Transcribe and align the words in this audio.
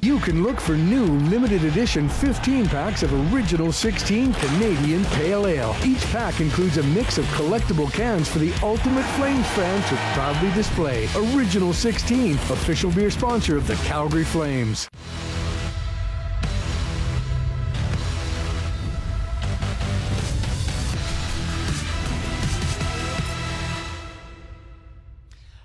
You 0.00 0.20
can 0.20 0.44
look 0.44 0.60
for 0.60 0.76
new 0.76 1.06
limited 1.28 1.64
edition 1.64 2.08
15 2.08 2.68
packs 2.68 3.02
of 3.02 3.12
Original 3.34 3.72
16 3.72 4.32
Canadian 4.32 5.04
Pale 5.06 5.48
Ale. 5.48 5.76
Each 5.84 6.04
pack 6.12 6.40
includes 6.40 6.76
a 6.76 6.84
mix 6.84 7.18
of 7.18 7.24
collectible 7.26 7.92
cans 7.92 8.28
for 8.28 8.38
the 8.38 8.54
ultimate 8.62 9.04
Flames 9.16 9.46
fan 9.48 9.82
to 9.88 9.96
proudly 10.14 10.52
display. 10.52 11.08
Original 11.34 11.72
16, 11.72 12.34
official 12.34 12.92
beer 12.92 13.10
sponsor 13.10 13.56
of 13.56 13.66
the 13.66 13.74
Calgary 13.76 14.24
Flames. 14.24 14.88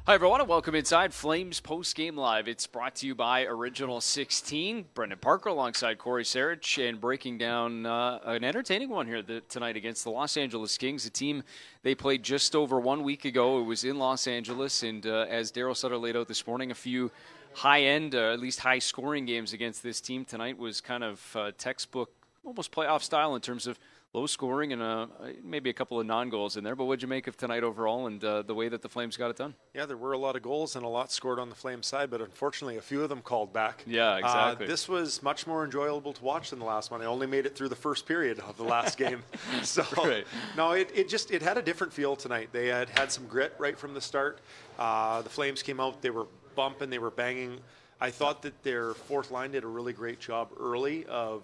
Hi, 0.05 0.15
everyone, 0.15 0.41
and 0.41 0.49
welcome 0.49 0.75
inside 0.75 1.13
Flames 1.13 1.61
Post 1.61 1.95
Game 1.95 2.17
Live. 2.17 2.49
It's 2.49 2.67
brought 2.67 2.95
to 2.95 3.07
you 3.07 3.15
by 3.15 3.45
Original 3.45 4.01
16. 4.01 4.87
Brendan 4.93 5.17
Parker 5.19 5.47
alongside 5.47 5.97
Cory 5.97 6.25
Sarich 6.25 6.89
and 6.89 6.99
breaking 6.99 7.37
down 7.37 7.85
uh, 7.85 8.19
an 8.25 8.43
entertaining 8.43 8.89
one 8.89 9.07
here 9.07 9.21
the, 9.21 9.39
tonight 9.47 9.77
against 9.77 10.03
the 10.03 10.09
Los 10.09 10.35
Angeles 10.35 10.77
Kings, 10.77 11.05
a 11.05 11.09
team 11.09 11.41
they 11.83 11.95
played 11.95 12.21
just 12.21 12.53
over 12.53 12.81
one 12.81 13.03
week 13.03 13.23
ago. 13.23 13.61
It 13.61 13.63
was 13.63 13.85
in 13.85 13.97
Los 13.97 14.27
Angeles, 14.27 14.83
and 14.83 15.07
uh, 15.07 15.25
as 15.29 15.53
Darryl 15.53 15.73
Sutter 15.73 15.97
laid 15.97 16.17
out 16.17 16.27
this 16.27 16.45
morning, 16.45 16.69
a 16.69 16.75
few 16.75 17.09
high 17.53 17.83
end, 17.83 18.13
uh, 18.13 18.33
at 18.33 18.41
least 18.41 18.59
high 18.59 18.79
scoring 18.79 19.25
games 19.25 19.53
against 19.53 19.83
this 19.83 20.01
team 20.01 20.25
tonight 20.25 20.57
was 20.57 20.81
kind 20.81 21.05
of 21.05 21.33
uh, 21.33 21.51
textbook, 21.57 22.11
almost 22.43 22.73
playoff 22.73 23.03
style 23.03 23.35
in 23.35 23.41
terms 23.41 23.67
of 23.67 23.79
low 24.13 24.27
scoring 24.27 24.71
and 24.73 24.81
uh, 24.81 25.07
maybe 25.43 25.71
a 25.71 25.73
couple 25.73 25.99
of 25.99 26.05
non-goals 26.05 26.55
in 26.55 26.63
there. 26.63 26.75
But 26.75 26.85
what'd 26.85 27.01
you 27.01 27.07
make 27.07 27.25
of 27.25 27.35
tonight 27.35 27.63
overall 27.63 28.05
and 28.05 28.23
uh, 28.23 28.43
the 28.43 28.53
way 28.53 28.69
that 28.69 28.81
the 28.81 28.89
Flames 28.89 29.17
got 29.17 29.31
it 29.31 29.37
done? 29.37 29.55
Yeah, 29.73 29.87
there 29.87 29.97
were 29.97 30.13
a 30.13 30.17
lot 30.17 30.35
of 30.35 30.43
goals 30.43 30.75
and 30.75 30.85
a 30.85 30.87
lot 30.87 31.11
scored 31.11 31.39
on 31.39 31.49
the 31.49 31.55
Flames 31.55 31.87
side, 31.87 32.11
but 32.11 32.21
unfortunately, 32.21 32.77
a 32.77 32.81
few 32.81 33.01
of 33.01 33.09
them 33.09 33.21
called 33.21 33.51
back. 33.51 33.83
Yeah, 33.87 34.17
exactly. 34.17 34.65
Uh, 34.65 34.69
this 34.69 34.87
was 34.87 35.23
much 35.23 35.47
more 35.47 35.65
enjoyable 35.65 36.13
to 36.13 36.23
watch 36.23 36.51
than 36.51 36.59
the 36.59 36.65
last 36.65 36.91
one. 36.91 37.01
I 37.01 37.05
only 37.05 37.27
made 37.27 37.45
it 37.45 37.55
through 37.55 37.69
the 37.69 37.75
first 37.75 38.05
period 38.05 38.39
of 38.39 38.55
the 38.57 38.63
last 38.63 38.97
game, 38.97 39.23
so 39.63 39.83
right. 39.97 40.27
no, 40.55 40.71
it, 40.73 40.91
it 40.93 41.09
just 41.09 41.31
it 41.31 41.41
had 41.41 41.57
a 41.57 41.61
different 41.61 41.91
feel 41.91 42.15
tonight. 42.15 42.49
They 42.51 42.67
had 42.67 42.89
had 42.89 43.11
some 43.11 43.25
grit 43.25 43.53
right 43.57 43.77
from 43.77 43.95
the 43.95 44.01
start. 44.01 44.39
Uh, 44.77 45.23
the 45.23 45.29
Flames 45.29 45.63
came 45.63 45.79
out, 45.79 46.01
they 46.01 46.11
were 46.11 46.27
bumping, 46.55 46.89
they 46.89 46.99
were 46.99 47.11
banging. 47.11 47.59
I 47.99 48.11
thought 48.11 48.41
that 48.41 48.63
their 48.63 48.93
fourth 48.93 49.31
line 49.31 49.51
did 49.51 49.63
a 49.63 49.67
really 49.67 49.93
great 49.93 50.19
job 50.19 50.49
early 50.59 51.05
of 51.05 51.43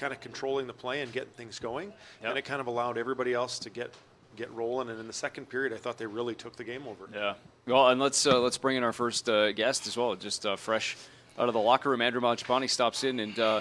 kind 0.00 0.12
of 0.12 0.20
controlling 0.20 0.66
the 0.66 0.72
play 0.72 1.02
and 1.02 1.12
getting 1.12 1.30
things 1.36 1.58
going, 1.58 1.88
Yep. 2.22 2.30
and 2.30 2.38
it 2.38 2.44
kind 2.44 2.60
of 2.60 2.66
allowed 2.66 2.96
everybody 2.98 3.34
else 3.34 3.58
to 3.60 3.70
get 3.70 3.92
get 4.36 4.50
rolling. 4.52 4.88
And 4.88 4.98
in 4.98 5.06
the 5.06 5.12
second 5.12 5.48
period, 5.48 5.72
I 5.72 5.76
thought 5.76 5.98
they 5.98 6.06
really 6.06 6.34
took 6.34 6.56
the 6.56 6.64
game 6.64 6.86
over. 6.88 7.08
Yeah. 7.12 7.34
Well, 7.66 7.88
and 7.88 8.00
let's 8.00 8.26
uh, 8.26 8.40
let's 8.40 8.58
bring 8.58 8.76
in 8.76 8.82
our 8.84 8.92
first 8.92 9.28
uh, 9.28 9.52
guest 9.52 9.86
as 9.86 9.96
well, 9.96 10.16
just 10.16 10.46
uh, 10.46 10.56
fresh 10.56 10.96
out 11.38 11.48
of 11.48 11.54
the 11.54 11.60
locker 11.60 11.90
room. 11.90 12.00
Andrew 12.00 12.20
Mangiapane 12.20 12.68
stops 12.70 13.04
in, 13.04 13.20
and 13.20 13.38
uh, 13.38 13.60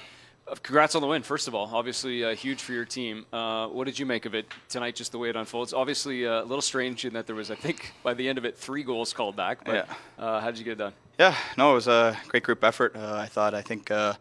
congrats 0.64 0.96
on 0.96 1.02
the 1.02 1.08
win. 1.08 1.22
First 1.24 1.48
of 1.48 1.56
all, 1.56 1.70
obviously 1.74 2.24
uh, 2.24 2.34
huge 2.36 2.62
for 2.62 2.74
your 2.74 2.86
team. 2.86 3.26
Uh, 3.34 3.68
what 3.68 3.86
did 3.86 3.98
you 4.00 4.06
make 4.06 4.26
of 4.26 4.34
it 4.36 4.46
tonight? 4.70 4.96
Just 4.96 5.12
the 5.12 5.18
way 5.20 5.30
it 5.30 5.36
unfolds. 5.36 5.74
Obviously 5.74 6.26
uh, 6.26 6.42
a 6.42 6.46
little 6.46 6.62
strange 6.62 7.04
in 7.06 7.14
that 7.14 7.26
there 7.28 7.36
was, 7.36 7.52
I 7.52 7.56
think, 7.56 7.94
by 8.04 8.14
the 8.14 8.28
end 8.30 8.38
of 8.38 8.46
it, 8.46 8.58
three 8.58 8.84
goals 8.84 9.14
called 9.14 9.36
back. 9.36 9.64
But 9.66 9.76
Yeah. 9.76 10.24
uh, 10.26 10.40
how 10.40 10.48
did 10.52 10.58
you 10.60 10.66
get 10.66 10.72
it 10.74 10.78
done? 10.80 10.94
Yeah, 11.20 11.36
no, 11.58 11.72
it 11.72 11.76
was 11.76 11.88
a 11.88 12.18
great 12.30 12.44
group 12.44 12.64
effort. 12.64 12.96
Uh, 12.96 13.16
I 13.16 13.28
thought, 13.28 13.54
I 13.54 13.62
think 13.62 13.92
uh, 13.92 14.14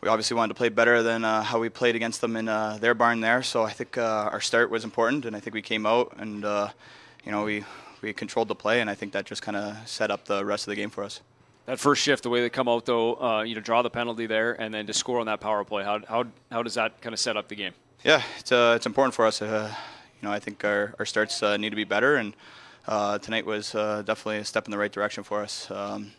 we 0.00 0.08
obviously 0.08 0.36
wanted 0.36 0.48
to 0.48 0.54
play 0.54 0.68
better 0.68 1.02
than 1.02 1.24
uh, 1.24 1.42
how 1.42 1.58
we 1.58 1.68
played 1.68 1.96
against 1.96 2.20
them 2.20 2.36
in 2.36 2.48
uh, 2.48 2.78
their 2.80 2.94
barn 2.94 3.20
there. 3.20 3.42
So 3.42 3.64
I 3.64 3.72
think 3.72 3.98
uh, 3.98 4.30
our 4.32 4.40
start 4.40 4.70
was 4.70 4.84
important, 4.84 5.24
and 5.24 5.34
I 5.34 5.40
think 5.40 5.54
we 5.54 5.62
came 5.62 5.86
out 5.86 6.16
and 6.18 6.44
uh, 6.44 6.68
you 7.24 7.32
know 7.32 7.44
we 7.44 7.64
we 8.00 8.12
controlled 8.12 8.48
the 8.48 8.54
play, 8.54 8.80
and 8.80 8.88
I 8.88 8.94
think 8.94 9.12
that 9.12 9.24
just 9.24 9.42
kind 9.42 9.56
of 9.56 9.76
set 9.88 10.10
up 10.10 10.24
the 10.24 10.44
rest 10.44 10.66
of 10.66 10.70
the 10.70 10.76
game 10.76 10.90
for 10.90 11.02
us. 11.02 11.20
That 11.66 11.78
first 11.78 12.02
shift, 12.02 12.22
the 12.22 12.30
way 12.30 12.40
they 12.40 12.48
come 12.48 12.68
out 12.68 12.86
though, 12.86 13.20
uh, 13.20 13.42
you 13.42 13.54
know, 13.54 13.60
draw 13.60 13.82
the 13.82 13.90
penalty 13.90 14.26
there, 14.26 14.52
and 14.52 14.72
then 14.72 14.86
to 14.86 14.94
score 14.94 15.20
on 15.20 15.26
that 15.26 15.40
power 15.40 15.64
play. 15.64 15.84
How 15.84 16.00
how 16.08 16.24
how 16.50 16.62
does 16.62 16.74
that 16.74 17.00
kind 17.00 17.12
of 17.12 17.18
set 17.18 17.36
up 17.36 17.48
the 17.48 17.56
game? 17.56 17.72
Yeah, 18.04 18.22
it's 18.38 18.52
uh, 18.52 18.74
it's 18.76 18.86
important 18.86 19.14
for 19.14 19.26
us. 19.26 19.42
Uh, 19.42 19.74
you 20.20 20.28
know, 20.28 20.32
I 20.32 20.38
think 20.38 20.64
our 20.64 20.94
our 20.98 21.06
starts 21.06 21.42
uh, 21.42 21.56
need 21.56 21.70
to 21.70 21.76
be 21.76 21.84
better, 21.84 22.16
and 22.16 22.34
uh, 22.86 23.18
tonight 23.18 23.44
was 23.44 23.74
uh, 23.74 24.02
definitely 24.02 24.38
a 24.38 24.44
step 24.44 24.66
in 24.66 24.70
the 24.70 24.78
right 24.78 24.92
direction 24.92 25.24
for 25.24 25.42
us. 25.42 25.70
Um, 25.70 26.12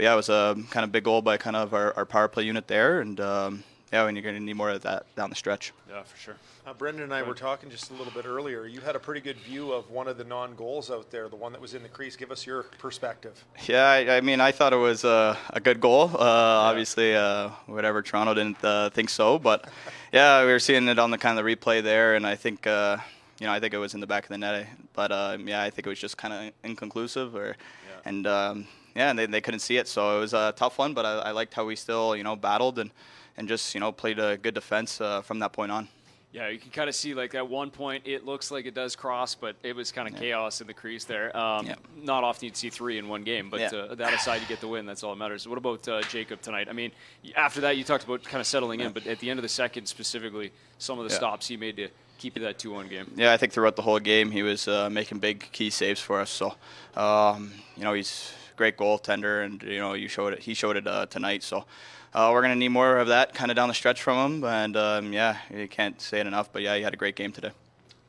but 0.00 0.04
yeah, 0.04 0.14
it 0.14 0.16
was 0.16 0.30
a 0.30 0.56
kind 0.70 0.82
of 0.82 0.92
big 0.92 1.04
goal 1.04 1.20
by 1.20 1.36
kind 1.36 1.54
of 1.54 1.74
our, 1.74 1.94
our 1.94 2.06
power 2.06 2.26
play 2.26 2.44
unit 2.44 2.66
there, 2.66 3.02
and 3.02 3.20
um, 3.20 3.62
yeah, 3.92 4.06
and 4.06 4.16
you're 4.16 4.22
going 4.22 4.34
to 4.34 4.40
need 4.40 4.54
more 4.54 4.70
of 4.70 4.80
that 4.80 5.04
down 5.14 5.28
the 5.28 5.36
stretch. 5.36 5.74
Yeah, 5.90 6.02
for 6.04 6.16
sure. 6.16 6.36
Uh, 6.66 6.72
Brendan 6.72 7.02
and 7.02 7.12
I 7.12 7.22
were 7.22 7.34
talking 7.34 7.68
just 7.68 7.90
a 7.90 7.92
little 7.92 8.12
bit 8.14 8.24
earlier. 8.24 8.64
You 8.64 8.80
had 8.80 8.96
a 8.96 8.98
pretty 8.98 9.20
good 9.20 9.36
view 9.36 9.72
of 9.72 9.90
one 9.90 10.08
of 10.08 10.16
the 10.16 10.24
non-goals 10.24 10.90
out 10.90 11.10
there, 11.10 11.28
the 11.28 11.36
one 11.36 11.52
that 11.52 11.60
was 11.60 11.74
in 11.74 11.82
the 11.82 11.88
crease. 11.90 12.16
Give 12.16 12.30
us 12.30 12.46
your 12.46 12.62
perspective. 12.78 13.44
Yeah, 13.66 13.84
I, 13.84 14.16
I 14.16 14.20
mean, 14.22 14.40
I 14.40 14.52
thought 14.52 14.72
it 14.72 14.76
was 14.76 15.04
uh, 15.04 15.36
a 15.50 15.60
good 15.60 15.82
goal. 15.82 16.04
Uh, 16.14 16.18
Obviously, 16.18 17.14
uh, 17.14 17.50
whatever 17.66 18.00
Toronto 18.00 18.32
didn't 18.32 18.64
uh, 18.64 18.88
think 18.88 19.10
so, 19.10 19.38
but 19.38 19.68
yeah, 20.14 20.42
we 20.46 20.50
were 20.50 20.58
seeing 20.60 20.88
it 20.88 20.98
on 20.98 21.10
the 21.10 21.18
kind 21.18 21.38
of 21.38 21.44
the 21.44 21.56
replay 21.56 21.82
there, 21.82 22.14
and 22.14 22.26
I 22.26 22.36
think 22.36 22.66
uh, 22.66 22.96
you 23.38 23.46
know 23.46 23.52
I 23.52 23.60
think 23.60 23.74
it 23.74 23.78
was 23.78 23.92
in 23.92 24.00
the 24.00 24.06
back 24.06 24.24
of 24.24 24.30
the 24.30 24.38
net, 24.38 24.66
but 24.94 25.12
uh, 25.12 25.36
yeah, 25.44 25.62
I 25.62 25.68
think 25.68 25.86
it 25.86 25.90
was 25.90 25.98
just 25.98 26.16
kind 26.16 26.32
of 26.32 26.54
inconclusive, 26.64 27.36
or 27.36 27.58
and 28.06 28.26
um, 28.26 28.66
yeah, 29.00 29.10
and 29.10 29.18
they, 29.18 29.26
they 29.26 29.40
couldn't 29.40 29.60
see 29.60 29.78
it, 29.78 29.88
so 29.88 30.18
it 30.18 30.20
was 30.20 30.34
a 30.34 30.52
tough 30.56 30.78
one, 30.78 30.92
but 30.92 31.06
I, 31.06 31.12
I 31.28 31.30
liked 31.30 31.54
how 31.54 31.64
we 31.64 31.74
still 31.76 32.14
you 32.14 32.22
know 32.22 32.36
battled 32.36 32.78
and 32.78 32.90
and 33.36 33.48
just 33.48 33.74
you 33.74 33.80
know 33.80 33.92
played 33.92 34.18
a 34.18 34.36
good 34.36 34.54
defense 34.54 35.00
uh, 35.00 35.22
from 35.22 35.38
that 35.38 35.52
point 35.52 35.72
on. 35.72 35.88
Yeah, 36.32 36.48
you 36.48 36.58
can 36.60 36.70
kind 36.70 36.88
of 36.88 36.94
see 36.94 37.12
like 37.14 37.34
at 37.34 37.48
one 37.48 37.70
point 37.70 38.02
it 38.06 38.24
looks 38.24 38.50
like 38.50 38.64
it 38.66 38.74
does 38.74 38.94
cross, 38.94 39.34
but 39.34 39.56
it 39.64 39.74
was 39.74 39.90
kind 39.90 40.06
of 40.06 40.14
chaos 40.14 40.60
in 40.60 40.66
the 40.66 40.74
crease 40.74 41.04
there. 41.04 41.36
Um, 41.36 41.66
Yeah. 41.66 41.74
Not 41.96 42.22
often 42.22 42.44
you'd 42.46 42.56
see 42.56 42.70
three 42.70 42.98
in 42.98 43.08
one 43.08 43.24
game, 43.24 43.50
but 43.50 43.58
Yeah. 43.60 43.74
uh, 43.74 43.94
that 43.96 44.12
aside, 44.14 44.40
you 44.42 44.46
get 44.46 44.60
the 44.60 44.68
win. 44.68 44.86
That's 44.86 45.02
all 45.02 45.10
that 45.14 45.18
matters. 45.18 45.48
What 45.48 45.58
about 45.58 45.88
uh, 45.88 46.02
Jacob 46.02 46.40
tonight? 46.40 46.68
I 46.68 46.72
mean, 46.72 46.92
after 47.34 47.60
that, 47.62 47.76
you 47.78 47.82
talked 47.84 48.04
about 48.04 48.22
kind 48.22 48.40
of 48.40 48.46
settling 48.46 48.78
in, 48.80 48.92
but 48.92 49.06
at 49.08 49.18
the 49.18 49.28
end 49.30 49.38
of 49.40 49.42
the 49.42 49.48
second, 49.64 49.86
specifically, 49.86 50.52
some 50.78 50.98
of 51.00 51.04
the 51.06 51.10
Yeah. 51.12 51.16
stops 51.20 51.48
he 51.48 51.56
made 51.56 51.76
to 51.78 51.88
keep 52.18 52.36
it 52.36 52.40
that 52.40 52.58
two-one 52.60 52.86
game. 52.86 53.06
Yeah, 53.16 53.32
I 53.32 53.36
think 53.36 53.52
throughout 53.52 53.74
the 53.74 53.82
whole 53.82 53.98
game 53.98 54.30
he 54.30 54.42
was 54.44 54.68
uh, 54.68 54.88
making 54.88 55.18
big 55.18 55.50
key 55.50 55.70
saves 55.70 56.00
for 56.00 56.20
us. 56.20 56.30
So, 56.30 56.54
um, 56.94 57.50
you 57.76 57.82
know, 57.82 57.94
he's 57.94 58.32
great 58.60 58.76
goaltender, 58.76 59.42
and 59.42 59.62
you 59.62 59.78
know, 59.78 59.94
you 59.94 60.06
showed 60.06 60.34
it. 60.34 60.40
He 60.40 60.52
showed 60.52 60.76
it 60.76 60.86
uh, 60.86 61.06
tonight. 61.06 61.42
So, 61.42 61.64
uh, 62.12 62.28
we're 62.30 62.42
gonna 62.42 62.56
need 62.56 62.68
more 62.68 62.98
of 62.98 63.08
that 63.08 63.32
kind 63.32 63.50
of 63.50 63.56
down 63.56 63.68
the 63.68 63.74
stretch 63.74 64.02
from 64.02 64.18
him. 64.18 64.44
And 64.44 64.76
um, 64.76 65.12
yeah, 65.14 65.38
you 65.50 65.66
can't 65.66 65.98
say 65.98 66.20
it 66.20 66.26
enough. 66.26 66.52
But 66.52 66.60
yeah, 66.60 66.76
he 66.76 66.82
had 66.82 66.92
a 66.92 66.98
great 66.98 67.16
game 67.16 67.32
today. 67.32 67.52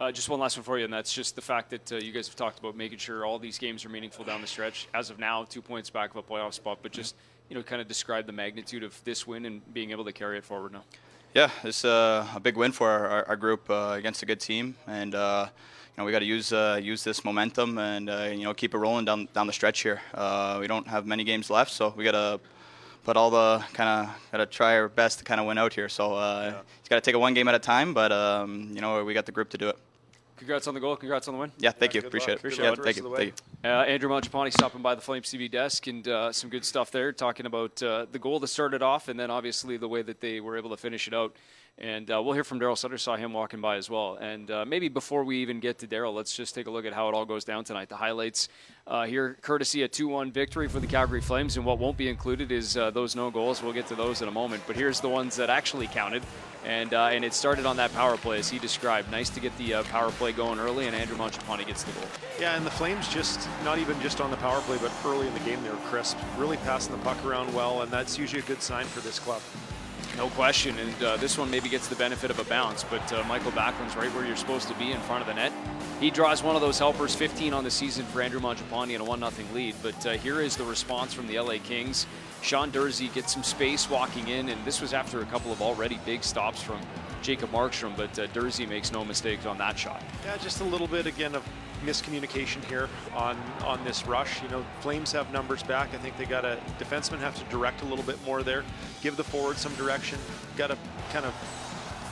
Uh, 0.02 0.12
just 0.12 0.28
one 0.28 0.42
last 0.42 0.58
one 0.58 0.66
for 0.66 0.78
you, 0.78 0.84
and 0.84 0.94
that's 0.94 1.14
just 1.14 1.38
the 1.38 1.42
fact 1.42 1.70
that 1.70 1.92
uh, 1.94 1.96
you 1.96 2.12
guys 2.12 2.28
have 2.28 2.36
talked 2.36 2.60
about 2.60 2.76
making 2.76 2.98
sure 2.98 3.24
all 3.24 3.40
these 3.40 3.58
games 3.58 3.86
are 3.86 3.90
meaningful 3.90 4.26
down 4.26 4.42
the 4.42 4.48
stretch. 4.48 4.90
As 4.94 5.10
of 5.10 5.20
now, 5.20 5.46
two 5.46 5.62
points 5.62 5.90
back 5.90 6.10
of 6.10 6.18
a 6.18 6.24
playoff 6.24 6.54
spot, 6.54 6.80
but 6.82 6.92
just 6.92 7.16
you 7.48 7.56
know, 7.56 7.64
kind 7.64 7.82
of 7.82 7.88
describe 7.88 8.26
the 8.26 8.34
magnitude 8.34 8.84
of 8.84 9.02
this 9.06 9.26
win 9.26 9.46
and 9.46 9.74
being 9.74 9.92
able 9.92 10.04
to 10.04 10.12
carry 10.12 10.38
it 10.38 10.44
forward 10.44 10.74
now. 10.74 10.84
Yeah, 11.34 11.50
it's 11.64 11.86
uh, 11.86 12.28
a 12.36 12.42
big 12.42 12.58
win 12.58 12.74
for 12.74 12.90
our, 12.90 13.26
our, 13.26 13.38
group 13.38 13.70
uh, 13.70 13.96
against 13.98 14.22
a 14.22 14.26
good 14.26 14.42
team, 14.42 14.76
and 14.86 15.16
uh, 15.16 15.48
you 15.48 15.94
know 15.98 16.04
we 16.04 16.12
got 16.12 16.20
to 16.20 16.26
use 16.26 16.52
uh, 16.52 16.78
use 16.84 17.06
this 17.06 17.24
momentum 17.24 17.78
and 17.78 18.10
uh, 18.10 18.28
you 18.30 18.44
know 18.44 18.54
keep 18.54 18.74
it 18.74 18.78
rolling 18.78 19.06
down 19.06 19.30
down 19.34 19.48
the 19.48 19.54
stretch 19.54 19.80
here. 19.80 20.02
Uh, 20.14 20.58
we 20.60 20.68
don't 20.68 20.86
have 20.90 21.06
many 21.06 21.24
games 21.24 21.50
left, 21.50 21.72
so 21.72 21.94
we 21.96 22.04
got 22.04 22.12
to 22.12 22.42
put 23.06 23.16
all 23.16 23.30
the 23.30 23.64
kind 23.72 23.90
of 23.90 24.32
got 24.34 24.40
to 24.40 24.46
try 24.46 24.78
our 24.78 24.90
best 24.90 25.20
to 25.20 25.24
kind 25.24 25.40
of 25.40 25.48
win 25.48 25.58
out 25.58 25.74
here. 25.74 25.88
So 25.88 26.16
uh, 26.16 26.64
it's 26.82 26.90
got 26.90 26.98
to 26.98 27.02
take 27.02 27.16
it 27.16 27.20
one 27.20 27.34
game 27.34 27.48
at 27.48 27.56
a 27.56 27.60
time, 27.60 27.94
but 27.94 28.12
um, 28.12 28.70
you 28.74 28.82
know 28.82 29.02
we 29.06 29.14
got 29.14 29.26
the 29.26 29.32
group 29.32 29.50
to 29.52 29.58
do 29.58 29.70
it. 29.70 29.78
Congrats 30.42 30.66
on 30.66 30.74
the 30.74 30.80
goal. 30.80 30.96
Congrats 30.96 31.28
on 31.28 31.36
the 31.36 31.40
win. 31.40 31.52
Yeah, 31.60 31.70
thank 31.70 31.94
you, 31.94 32.02
appreciate 32.02 32.30
luck. 32.30 32.38
it. 32.38 32.40
Appreciate 32.40 32.64
Yeah, 32.64 32.70
luck 32.72 32.84
thank 32.84 32.98
you, 32.98 33.16
thank 33.16 33.34
you. 33.64 33.70
Uh, 33.70 33.84
Andrew 33.84 34.10
Mangiapane 34.10 34.52
stopping 34.52 34.82
by 34.82 34.96
the 34.96 35.02
Flames 35.02 35.28
TV 35.28 35.52
desk 35.52 35.86
and 35.86 36.08
uh, 36.08 36.32
some 36.32 36.50
good 36.50 36.66
stuff 36.66 36.90
there, 36.90 37.14
talking 37.14 37.46
about 37.46 37.84
uh, 37.84 38.08
the 38.12 38.18
goal 38.18 38.40
that 38.40 38.48
started 38.48 38.82
off, 38.82 39.08
and 39.08 39.20
then 39.20 39.30
obviously 39.30 39.78
the 39.78 39.88
way 39.88 40.02
that 40.02 40.20
they 40.20 40.40
were 40.40 40.58
able 40.58 40.72
to 40.72 40.78
finish 40.78 41.08
it 41.08 41.14
out. 41.14 41.36
And 41.78 42.12
uh, 42.12 42.22
we'll 42.22 42.34
hear 42.34 42.44
from 42.44 42.60
Darryl 42.60 42.78
Sutter. 42.78 42.98
Saw 42.98 43.16
him 43.16 43.34
walking 43.34 43.60
by 43.60 43.78
as 43.78 43.90
well. 43.90 44.16
And 44.16 44.52
uh, 44.52 44.66
maybe 44.66 44.88
before 44.88 45.24
we 45.24 45.38
even 45.38 45.60
get 45.60 45.80
to 45.80 45.88
Darryl, 45.88 46.14
let's 46.14 46.36
just 46.36 46.54
take 46.54 46.68
a 46.68 46.72
look 46.72 46.86
at 46.86 46.94
how 46.94 47.10
it 47.10 47.16
all 47.16 47.26
goes 47.26 47.44
down 47.44 47.64
tonight. 47.64 47.90
The 47.90 47.96
highlights 47.96 48.50
uh, 48.86 49.06
here, 49.06 49.38
courtesy 49.42 49.82
a 49.84 49.90
2-1 49.90 50.32
victory 50.32 50.68
for 50.68 50.80
the 50.80 50.86
Calgary 50.86 51.22
Flames. 51.22 51.58
And 51.58 51.66
what 51.66 51.80
won't 51.80 51.98
be 51.98 52.08
included 52.08 52.52
is 52.52 52.78
uh, 52.78 52.92
those 52.92 53.16
no 53.16 53.32
goals. 53.32 53.64
We'll 53.64 53.74
get 53.74 53.88
to 53.88 53.96
those 53.96 54.22
in 54.22 54.28
a 54.28 54.32
moment. 54.32 54.62
But 54.68 54.76
here's 54.76 55.00
the 55.00 55.10
ones 55.10 55.36
that 55.38 55.50
actually 55.50 55.88
counted. 55.88 56.22
And 56.64 56.94
uh, 56.94 57.06
and 57.06 57.26
it 57.26 57.34
started 57.34 57.66
on 57.66 57.78
that 57.78 57.92
power 57.94 58.18
play, 58.18 58.38
as 58.38 58.48
he 58.48 58.60
described. 58.60 59.10
Nice 59.10 59.32
to 59.32 59.40
get 59.40 59.58
the 59.58 59.74
uh, 59.74 59.84
power 59.86 60.12
play 60.12 60.32
going 60.32 60.60
early, 60.60 60.86
and 60.86 60.96
Andrew 60.96 61.18
Mangiapane 61.18 61.66
gets 61.66 61.82
the 61.82 61.92
goal. 61.94 62.04
Yeah, 62.40 62.56
and 62.56 62.64
the 62.64 62.70
Flames 62.70 63.08
just 63.08 63.50
not 63.66 63.80
even 63.80 64.00
just 64.00 64.22
on 64.22 64.30
the 64.30 64.38
power 64.38 64.62
play, 64.62 64.78
but 64.80 64.92
early 65.04 65.26
in 65.26 65.34
the 65.34 65.40
game 65.40 65.64
they 65.64 65.72
were 65.72 65.76
crisp, 65.78 66.18
really 66.38 66.58
passing 66.58 66.96
the 66.96 67.02
puck 67.02 67.18
around 67.26 67.52
well, 67.56 67.82
and 67.82 67.92
that's 67.92 68.20
usually 68.20 68.44
a 68.44 68.46
good 68.46 68.62
sign 68.62 68.86
for 68.86 69.00
this 69.00 69.18
club. 69.18 69.42
No 70.18 70.28
question, 70.30 70.78
and 70.78 71.04
uh, 71.04 71.18
this 71.18 71.38
one 71.38 71.50
maybe 71.50 71.70
gets 71.70 71.88
the 71.88 71.96
benefit 71.96 72.30
of 72.30 72.40
a 72.40 72.44
bounce, 72.44 72.84
but 72.84 73.14
uh, 73.14 73.24
Mikael 73.28 73.52
Backlund's 73.52 73.96
right 73.96 74.14
where 74.14 74.26
you're 74.26 74.36
supposed 74.36 74.68
to 74.68 74.74
be 74.76 74.92
in 74.92 75.00
front 75.02 75.22
of 75.22 75.28
the 75.28 75.34
net. 75.34 75.54
He 76.00 76.12
draws 76.12 76.44
one 76.44 76.56
of 76.56 76.62
those 76.62 76.78
helpers, 76.78 77.16
15 77.16 77.54
on 77.54 77.64
the 77.64 77.72
season 77.72 78.06
for 78.08 78.22
Andrew 78.22 78.42
Mangiapane 78.42 78.94
and 78.94 79.02
a 79.02 79.10
1-0 79.10 79.54
lead, 79.54 79.76
but 79.82 80.06
uh, 80.06 80.12
here 80.14 80.42
is 80.42 80.58
the 80.58 80.64
response 80.64 81.14
from 81.14 81.28
the 81.28 81.40
LA 81.40 81.56
Kings. 81.64 82.08
Sean 82.42 82.72
Durzi 82.72 83.14
gets 83.14 83.34
some 83.34 83.44
space 83.44 83.90
walking 83.90 84.28
in, 84.28 84.50
and 84.50 84.64
this 84.66 84.82
was 84.82 84.94
after 84.94 85.22
a 85.22 85.26
couple 85.26 85.52
of 85.52 85.62
already 85.62 86.00
big 86.06 86.24
stops 86.24 86.62
from 86.62 86.82
Jacob 87.22 87.52
Markstrom, 87.52 87.96
but 87.96 88.18
uh, 88.20 88.28
Durzi 88.28 88.68
makes 88.68 88.92
no 88.92 89.06
mistakes 89.06 89.46
on 89.46 89.58
that 89.60 89.78
shot. 89.78 90.04
Yeah, 90.26 90.38
just 90.38 90.60
a 90.60 90.66
little 90.66 90.88
bit 90.88 91.06
again 91.06 91.36
of 91.36 91.44
miscommunication 91.86 92.64
here 92.66 92.90
on 93.14 93.38
on 93.64 93.84
this 93.84 94.06
rush. 94.06 94.42
You 94.42 94.50
know, 94.50 94.66
Flames 94.82 95.12
have 95.12 95.32
numbers 95.32 95.64
back. 95.64 95.94
I 95.94 95.98
think 95.98 96.18
they 96.18 96.26
got 96.26 96.46
a 96.46 96.60
defenseman 96.80 97.20
have 97.20 97.38
to 97.38 97.44
direct 97.52 97.82
a 97.82 97.86
little 97.86 98.06
bit 98.06 98.24
more 98.26 98.44
there, 98.44 98.64
give 99.02 99.18
the 99.18 99.24
forward 99.24 99.58
some 99.58 99.74
direction. 99.76 100.20
Got 100.58 100.68
to 100.68 100.78
kind 101.12 101.26
of 101.26 101.34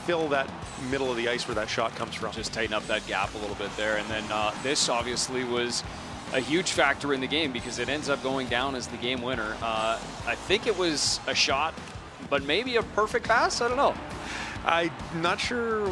fill 0.06 0.28
that 0.28 0.50
middle 0.90 1.10
of 1.10 1.16
the 1.16 1.28
ice 1.28 1.46
where 1.46 1.54
that 1.54 1.68
shot 1.68 1.94
comes 1.94 2.14
from. 2.14 2.32
Just 2.32 2.52
tighten 2.52 2.74
up 2.74 2.86
that 2.86 3.06
gap 3.06 3.32
a 3.34 3.38
little 3.38 3.56
bit 3.56 3.74
there, 3.76 3.96
and 3.96 4.08
then 4.08 4.24
uh, 4.30 4.52
this 4.62 4.88
obviously 4.88 5.44
was 5.44 5.84
a 6.32 6.40
huge 6.40 6.72
factor 6.72 7.12
in 7.12 7.20
the 7.20 7.26
game 7.26 7.52
because 7.52 7.78
it 7.78 7.88
ends 7.88 8.08
up 8.08 8.22
going 8.22 8.48
down 8.48 8.74
as 8.74 8.86
the 8.86 8.96
game 8.98 9.20
winner. 9.20 9.56
Uh, 9.62 9.98
I 10.26 10.34
think 10.34 10.66
it 10.66 10.76
was 10.76 11.20
a 11.26 11.34
shot, 11.34 11.74
but 12.28 12.44
maybe 12.44 12.76
a 12.76 12.82
perfect 12.82 13.26
pass. 13.26 13.60
I 13.60 13.68
don't 13.68 13.76
know. 13.76 13.94
I'm 14.64 14.90
not 15.16 15.40
sure 15.40 15.90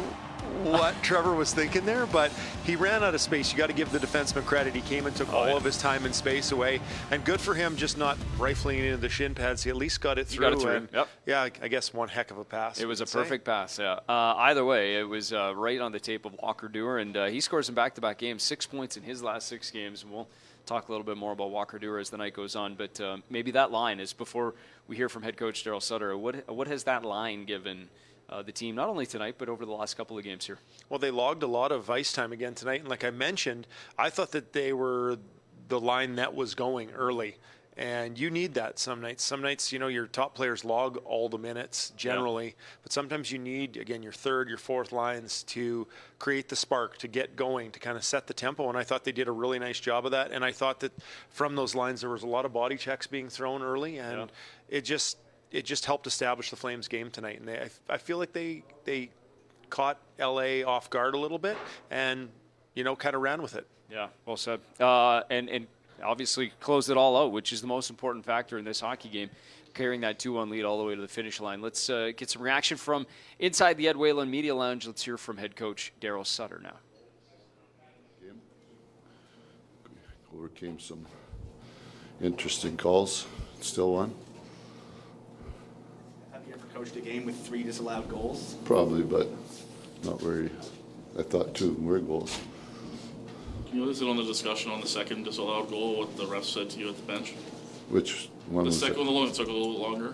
what 0.63 0.95
Trevor 1.03 1.33
was 1.33 1.53
thinking 1.53 1.85
there, 1.85 2.05
but 2.05 2.31
he 2.65 2.75
ran 2.75 3.03
out 3.03 3.15
of 3.15 3.21
space. 3.21 3.51
You 3.51 3.57
got 3.57 3.67
to 3.67 3.73
give 3.73 3.91
the 3.91 3.99
defenseman 3.99 4.45
credit. 4.45 4.75
He 4.75 4.81
came 4.81 5.05
and 5.05 5.15
took 5.15 5.31
Oh, 5.33 5.37
all 5.37 5.47
yeah. 5.49 5.55
of 5.55 5.63
his 5.63 5.77
time 5.77 6.05
and 6.05 6.13
space 6.13 6.51
away, 6.51 6.81
and 7.11 7.23
good 7.23 7.39
for 7.39 7.53
him 7.53 7.75
just 7.75 7.97
not 7.97 8.17
rifling 8.37 8.79
into 8.79 8.97
the 8.97 9.09
shin 9.09 9.33
pads. 9.35 9.63
He 9.63 9.69
at 9.69 9.75
least 9.75 10.01
got 10.01 10.17
it 10.19 10.27
through. 10.27 10.41
got 10.41 10.53
it 10.53 10.59
through, 10.59 10.71
and 10.75 10.89
yep. 10.93 11.07
Yeah, 11.25 11.41
I- 11.61 11.67
guess 11.69 11.93
one 11.93 12.09
heck 12.09 12.31
of 12.31 12.37
a 12.37 12.43
pass. 12.43 12.79
It 12.79 12.87
was 12.87 13.01
a 13.01 13.05
say. 13.07 13.19
perfect 13.19 13.45
pass. 13.45 13.79
Yeah. 13.79 13.93
Uh, 14.09 14.33
either 14.37 14.65
way, 14.65 14.95
it 14.99 15.03
was 15.07 15.31
uh, 15.31 15.53
right 15.55 15.79
on 15.79 15.91
the 15.91 15.99
tape 15.99 16.25
of 16.25 16.33
Walker 16.41 16.67
Duehr, 16.67 17.01
and 17.01 17.15
uh, 17.15 17.25
he 17.27 17.39
scores 17.41 17.69
in 17.69 17.75
back-to-back 17.75 18.17
games, 18.17 18.43
six 18.43 18.65
points 18.65 18.97
in 18.97 19.03
his 19.03 19.21
last 19.23 19.47
six 19.47 19.69
games. 19.71 20.03
And 20.03 20.11
we'll 20.11 20.27
talk 20.65 20.87
a 20.89 20.91
little 20.91 21.05
bit 21.05 21.17
more 21.17 21.31
about 21.31 21.51
Walker 21.51 21.79
Duehr 21.79 21.99
as 22.01 22.09
the 22.09 22.17
night 22.17 22.33
goes 22.33 22.55
on. 22.55 22.75
But 22.75 22.99
uh, 22.99 23.17
maybe 23.29 23.51
that 23.51 23.71
line 23.71 23.99
is 23.99 24.13
before 24.13 24.53
we 24.87 24.95
hear 24.95 25.09
from 25.09 25.23
head 25.23 25.37
coach 25.37 25.63
Darryl 25.63 25.81
Sutter. 25.81 26.17
What 26.17 26.47
what 26.49 26.67
has 26.67 26.83
that 26.85 27.05
line 27.05 27.45
given 27.45 27.87
uh, 28.29 28.41
the 28.41 28.51
team 28.51 28.75
not 28.75 28.89
only 28.89 29.05
tonight 29.05 29.35
but 29.37 29.49
over 29.49 29.65
the 29.65 29.71
last 29.71 29.95
couple 29.95 30.17
of 30.17 30.23
games 30.23 30.45
here? 30.45 30.59
Well, 30.89 30.99
they 30.99 31.11
logged 31.11 31.43
a 31.43 31.47
lot 31.47 31.71
of 31.71 31.89
ice 31.89 32.13
time 32.13 32.31
again 32.31 32.55
tonight, 32.55 32.81
and 32.81 32.89
like 32.89 33.03
I 33.03 33.09
mentioned, 33.09 33.67
I 33.97 34.09
thought 34.09 34.31
that 34.31 34.53
they 34.53 34.73
were 34.73 35.17
the 35.67 35.79
line 35.79 36.15
that 36.15 36.35
was 36.35 36.55
going 36.55 36.91
early. 36.91 37.35
And 37.77 38.19
you 38.19 38.29
need 38.29 38.55
that 38.55 38.77
some 38.77 38.99
nights. 38.99 39.23
Some 39.23 39.41
nights, 39.41 39.71
you 39.71 39.79
know, 39.79 39.87
your 39.87 40.05
top 40.05 40.35
players 40.35 40.65
log 40.65 40.97
all 41.05 41.29
the 41.29 41.37
minutes 41.37 41.93
generally, 41.95 42.55
but 42.83 42.91
sometimes 42.91 43.31
you 43.31 43.39
need, 43.39 43.77
again, 43.77 44.03
your 44.03 44.11
third, 44.11 44.49
your 44.49 44.57
fourth 44.57 44.91
lines 44.91 45.43
to 45.43 45.87
create 46.17 46.49
the 46.49 46.57
spark, 46.57 46.97
to 46.97 47.07
get 47.07 47.37
going, 47.37 47.71
to 47.71 47.79
kind 47.79 47.95
of 47.95 48.03
set 48.03 48.27
the 48.27 48.33
tempo. 48.33 48.67
And 48.67 48.77
I 48.77 48.83
thought 48.83 49.05
they 49.05 49.13
did 49.13 49.29
a 49.29 49.31
really 49.31 49.59
nice 49.59 49.79
job 49.79 50.03
of 50.03 50.11
that. 50.11 50.33
And 50.33 50.43
I 50.43 50.51
thought 50.51 50.81
that 50.81 50.91
from 51.29 51.55
those 51.55 51.73
lines, 51.73 52.01
there 52.01 52.09
was 52.09 52.23
a 52.23 52.27
lot 52.27 52.43
of 52.43 52.51
body 52.51 52.75
checks 52.75 53.07
being 53.07 53.29
thrown 53.29 53.61
early, 53.61 53.97
and 53.97 54.29
it 54.67 54.81
just 54.81 55.17
it 55.51 55.65
just 55.65 55.85
helped 55.85 56.07
establish 56.07 56.49
the 56.49 56.55
Flames 56.55 56.87
game 56.87 57.09
tonight. 57.09 57.39
And 57.39 57.47
they, 57.47 57.59
I, 57.59 57.69
I 57.89 57.97
feel 57.97 58.17
like 58.17 58.33
they 58.33 58.63
they 58.85 59.09
caught 59.69 59.99
LA 60.19 60.63
off 60.65 60.89
guard 60.89 61.13
a 61.13 61.19
little 61.19 61.37
bit 61.37 61.57
and, 61.91 62.29
you 62.73 62.83
know, 62.83 62.95
kind 62.95 63.15
of 63.15 63.21
ran 63.21 63.41
with 63.41 63.55
it. 63.55 63.67
Yeah, 63.91 64.07
well 64.25 64.37
said. 64.37 64.59
Uh, 64.79 65.21
and 65.29 65.49
and 65.49 65.67
obviously 66.03 66.51
closed 66.59 66.89
it 66.89 66.97
all 66.97 67.17
out, 67.17 67.31
which 67.31 67.51
is 67.51 67.61
the 67.61 67.67
most 67.67 67.89
important 67.89 68.25
factor 68.25 68.57
in 68.57 68.65
this 68.65 68.79
hockey 68.79 69.09
game, 69.09 69.29
carrying 69.73 70.01
that 70.01 70.19
2-1 70.19 70.49
lead 70.49 70.63
all 70.63 70.77
the 70.77 70.83
way 70.83 70.95
to 70.95 71.01
the 71.01 71.07
finish 71.07 71.39
line. 71.39 71.61
Let's 71.61 71.89
uh, 71.89 72.11
get 72.15 72.29
some 72.29 72.41
reaction 72.41 72.77
from 72.77 73.05
inside 73.39 73.77
the 73.77 73.87
Ed 73.87 73.97
Whalen 73.97 74.29
Media 74.29 74.55
Lounge. 74.55 74.85
Let's 74.87 75.03
hear 75.03 75.17
from 75.17 75.37
head 75.37 75.55
coach 75.55 75.91
Darryl 75.99 76.25
Sutter 76.25 76.59
now. 76.63 76.75
Overcame 80.35 80.79
some 80.79 81.05
interesting 82.21 82.77
calls. 82.77 83.25
Still 83.61 83.93
won. 83.93 84.13
Have 86.79 86.87
you 86.87 86.93
ever 86.93 87.01
coached 87.01 87.07
a 87.07 87.13
game 87.13 87.25
with 87.25 87.45
three 87.45 87.63
disallowed 87.63 88.07
goals? 88.07 88.55
Probably, 88.63 89.03
but 89.03 89.27
not 90.05 90.21
very. 90.21 90.49
I 91.17 91.23
thought 91.23 91.53
two 91.53 91.69
of 91.71 91.75
them 91.75 91.85
were 91.85 91.99
goals. 91.99 92.39
Can 93.67 93.79
you 93.79 93.85
listen 93.85 94.07
on 94.07 94.15
the 94.15 94.23
discussion 94.23 94.71
on 94.71 94.79
the 94.79 94.87
second 94.87 95.23
disallowed 95.23 95.69
goal, 95.69 95.99
what 95.99 96.15
the 96.15 96.25
ref 96.25 96.45
said 96.45 96.69
to 96.69 96.79
you 96.79 96.87
at 96.87 96.95
the 96.95 97.01
bench? 97.03 97.33
Which 97.89 98.29
one 98.47 98.63
The 98.63 98.67
was 98.67 98.79
second 98.79 98.95
it? 98.95 98.99
one 98.99 99.07
alone 99.07 99.31
took 99.33 99.49
a 99.49 99.51
little 99.51 99.73
bit 99.73 99.81
longer. 99.81 100.13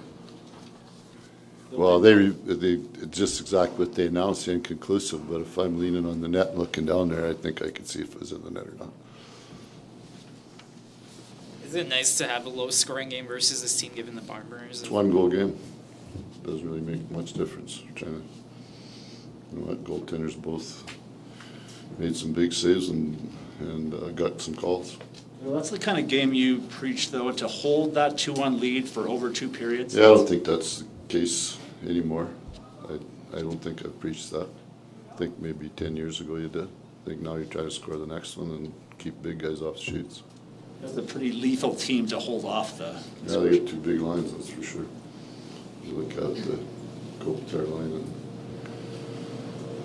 Well, 1.72 2.00
they, 2.00 2.14
re- 2.16 2.30
they, 2.30 2.82
just 3.10 3.42
exactly 3.42 3.86
what 3.86 3.94
they 3.94 4.08
announced, 4.08 4.48
inconclusive, 4.48 5.30
but 5.30 5.42
if 5.42 5.58
I'm 5.58 5.80
leaning 5.80 6.08
on 6.08 6.22
the 6.22 6.28
net 6.28 6.50
and 6.50 6.58
looking 6.58 6.86
down 6.86 7.10
there, 7.10 7.28
I 7.28 7.34
think 7.34 7.62
I 7.62 7.70
can 7.70 7.86
see 7.86 8.02
if 8.02 8.16
it 8.16 8.20
was 8.20 8.32
in 8.32 8.44
the 8.44 8.50
net 8.50 8.66
or 8.66 8.74
not. 8.80 8.94
Is 11.64 11.76
it 11.76 11.88
nice 11.90 12.18
to 12.18 12.28
have 12.28 12.46
a 12.48 12.50
low 12.50 12.72
scoring 12.72 13.10
game 13.10 13.28
versus 13.28 13.62
this 13.62 13.80
team 13.80 13.92
given 13.94 14.16
the 14.16 14.22
barn 14.22 14.48
burners? 14.50 14.82
It's 14.82 14.90
one 14.90 15.12
goal 15.12 15.30
game. 15.30 15.60
Doesn't 16.46 16.68
really 16.68 16.82
make 16.82 17.10
much 17.10 17.34
difference. 17.34 17.82
Trying 17.96 18.22
to, 18.22 18.24
you 19.52 19.60
know 19.60 19.68
what, 19.68 19.84
goaltenders 19.84 20.40
both 20.40 20.84
made 21.98 22.16
some 22.16 22.34
big 22.34 22.54
saves 22.54 22.90
and, 22.90 23.36
and 23.60 23.94
uh, 23.94 24.10
got 24.10 24.40
some 24.42 24.54
calls. 24.54 24.98
Well, 25.42 25.56
that's 25.56 25.72
the 25.72 25.80
kind 25.80 25.98
of 25.98 26.08
game 26.08 26.34
you 26.34 26.60
preach, 26.60 27.10
though, 27.10 27.32
to 27.32 27.48
hold 27.48 27.96
that 27.96 28.18
2 28.18 28.34
1 28.34 28.60
lead 28.60 28.88
for 28.88 29.08
over 29.08 29.32
two 29.32 29.50
periods. 29.50 29.96
Yeah, 29.96 30.04
I 30.04 30.08
don't 30.08 30.30
think 30.30 30.44
that's 30.44 30.80
the 30.80 30.86
case 31.08 31.58
anymore. 31.84 32.30
I, 32.90 33.38
I 33.38 33.42
don't 33.42 33.62
think 33.62 33.84
I've 33.84 34.00
preached 34.00 34.32
that. 34.32 34.48
I 35.12 35.16
think 35.18 35.40
maybe 35.40 35.70
ten 35.70 35.96
years 35.96 36.20
ago 36.22 36.36
you 36.36 36.50
did. 36.50 36.68
I 36.68 37.10
think 37.10 37.22
now 37.22 37.36
you 37.36 37.46
try 37.46 37.64
to 37.64 37.72
score 37.72 37.98
the 37.98 38.06
next 38.06 38.38
one 38.38 38.52
and 38.52 38.74
keep 38.98 39.22
big 39.22 39.40
guys 39.40 39.62
off 39.62 39.76
the 39.76 39.82
sheets. 39.82 40.24
That's 40.82 40.98
a 40.98 41.02
pretty 41.02 41.32
lethal 41.32 41.74
team 41.74 42.06
to 42.08 42.20
hold 42.20 42.46
off 42.46 42.78
the. 42.78 43.00
Yeah, 43.26 43.40
they 43.40 43.60
got 43.60 43.68
two 43.70 43.78
big 43.78 44.02
lines, 44.02 44.32
that's 44.32 44.50
for 44.50 44.62
sure. 44.64 44.86
You 45.86 45.94
look 45.94 46.12
at 46.12 46.36
the 46.46 46.60
Kopitar 47.24 47.70
line 47.70 47.92
and 47.92 48.14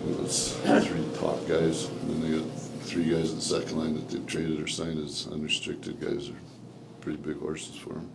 you 0.07 0.15
know, 0.15 0.25
it's 0.25 0.53
three 0.55 1.05
top 1.19 1.47
guys, 1.47 1.89
and 1.89 2.11
then 2.11 2.21
they 2.23 2.39
got 2.39 2.59
three 2.83 3.05
guys 3.11 3.31
in 3.31 3.37
the 3.37 3.43
second 3.43 3.79
line 3.79 3.95
that 3.95 4.09
they've 4.09 4.27
traded 4.27 4.61
or 4.61 4.67
signed 4.67 4.99
as 5.05 5.29
unrestricted 5.31 6.01
guys 6.01 6.31
are 6.31 6.35
pretty 7.03 7.19
big 7.19 7.39
horses 7.39 7.77
for 7.77 7.91
them. 7.91 8.11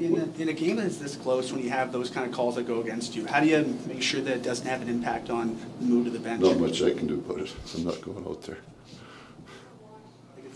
In 0.00 0.16
a, 0.18 0.42
in 0.42 0.48
a 0.48 0.52
game 0.52 0.76
that's 0.76 0.96
this 0.96 1.16
close, 1.16 1.52
when 1.52 1.62
you 1.62 1.68
have 1.70 1.92
those 1.92 2.08
kind 2.10 2.26
of 2.26 2.34
calls 2.34 2.56
that 2.56 2.66
go 2.66 2.80
against 2.80 3.14
you, 3.14 3.26
how 3.26 3.40
do 3.40 3.46
you 3.46 3.78
make 3.86 4.02
sure 4.02 4.20
that 4.22 4.36
it 4.38 4.42
doesn't 4.42 4.66
have 4.66 4.80
an 4.80 4.88
impact 4.88 5.28
on 5.30 5.56
the 5.80 5.84
move 5.86 6.06
to 6.06 6.10
the 6.10 6.18
bench? 6.18 6.40
Not 6.40 6.58
much 6.58 6.82
I 6.82 6.92
can 6.92 7.06
do 7.06 7.14
about 7.14 7.40
it. 7.40 7.52
I'm 7.76 7.84
not 7.84 8.00
going 8.00 8.26
out 8.26 8.42
there. 8.42 8.58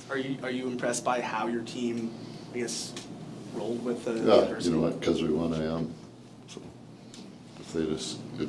Are 0.09 0.19
you, 0.19 0.39
are 0.43 0.51
you 0.51 0.67
impressed 0.67 1.05
by 1.05 1.21
how 1.21 1.47
your 1.47 1.63
team, 1.63 2.11
I 2.55 2.59
guess, 2.59 2.93
rolled 3.55 3.85
with 3.85 4.05
the 4.07 4.13
Yeah, 4.15 4.21
you 4.25 4.33
adversity? 4.43 4.75
know 4.75 4.83
what, 4.83 4.99
because 4.99 5.23
we 5.23 5.29
won, 5.29 5.55
I 5.55 5.65
am. 5.65 5.95
If 7.71 7.77
they 7.77 7.87
just, 7.87 8.19
if 8.41 8.49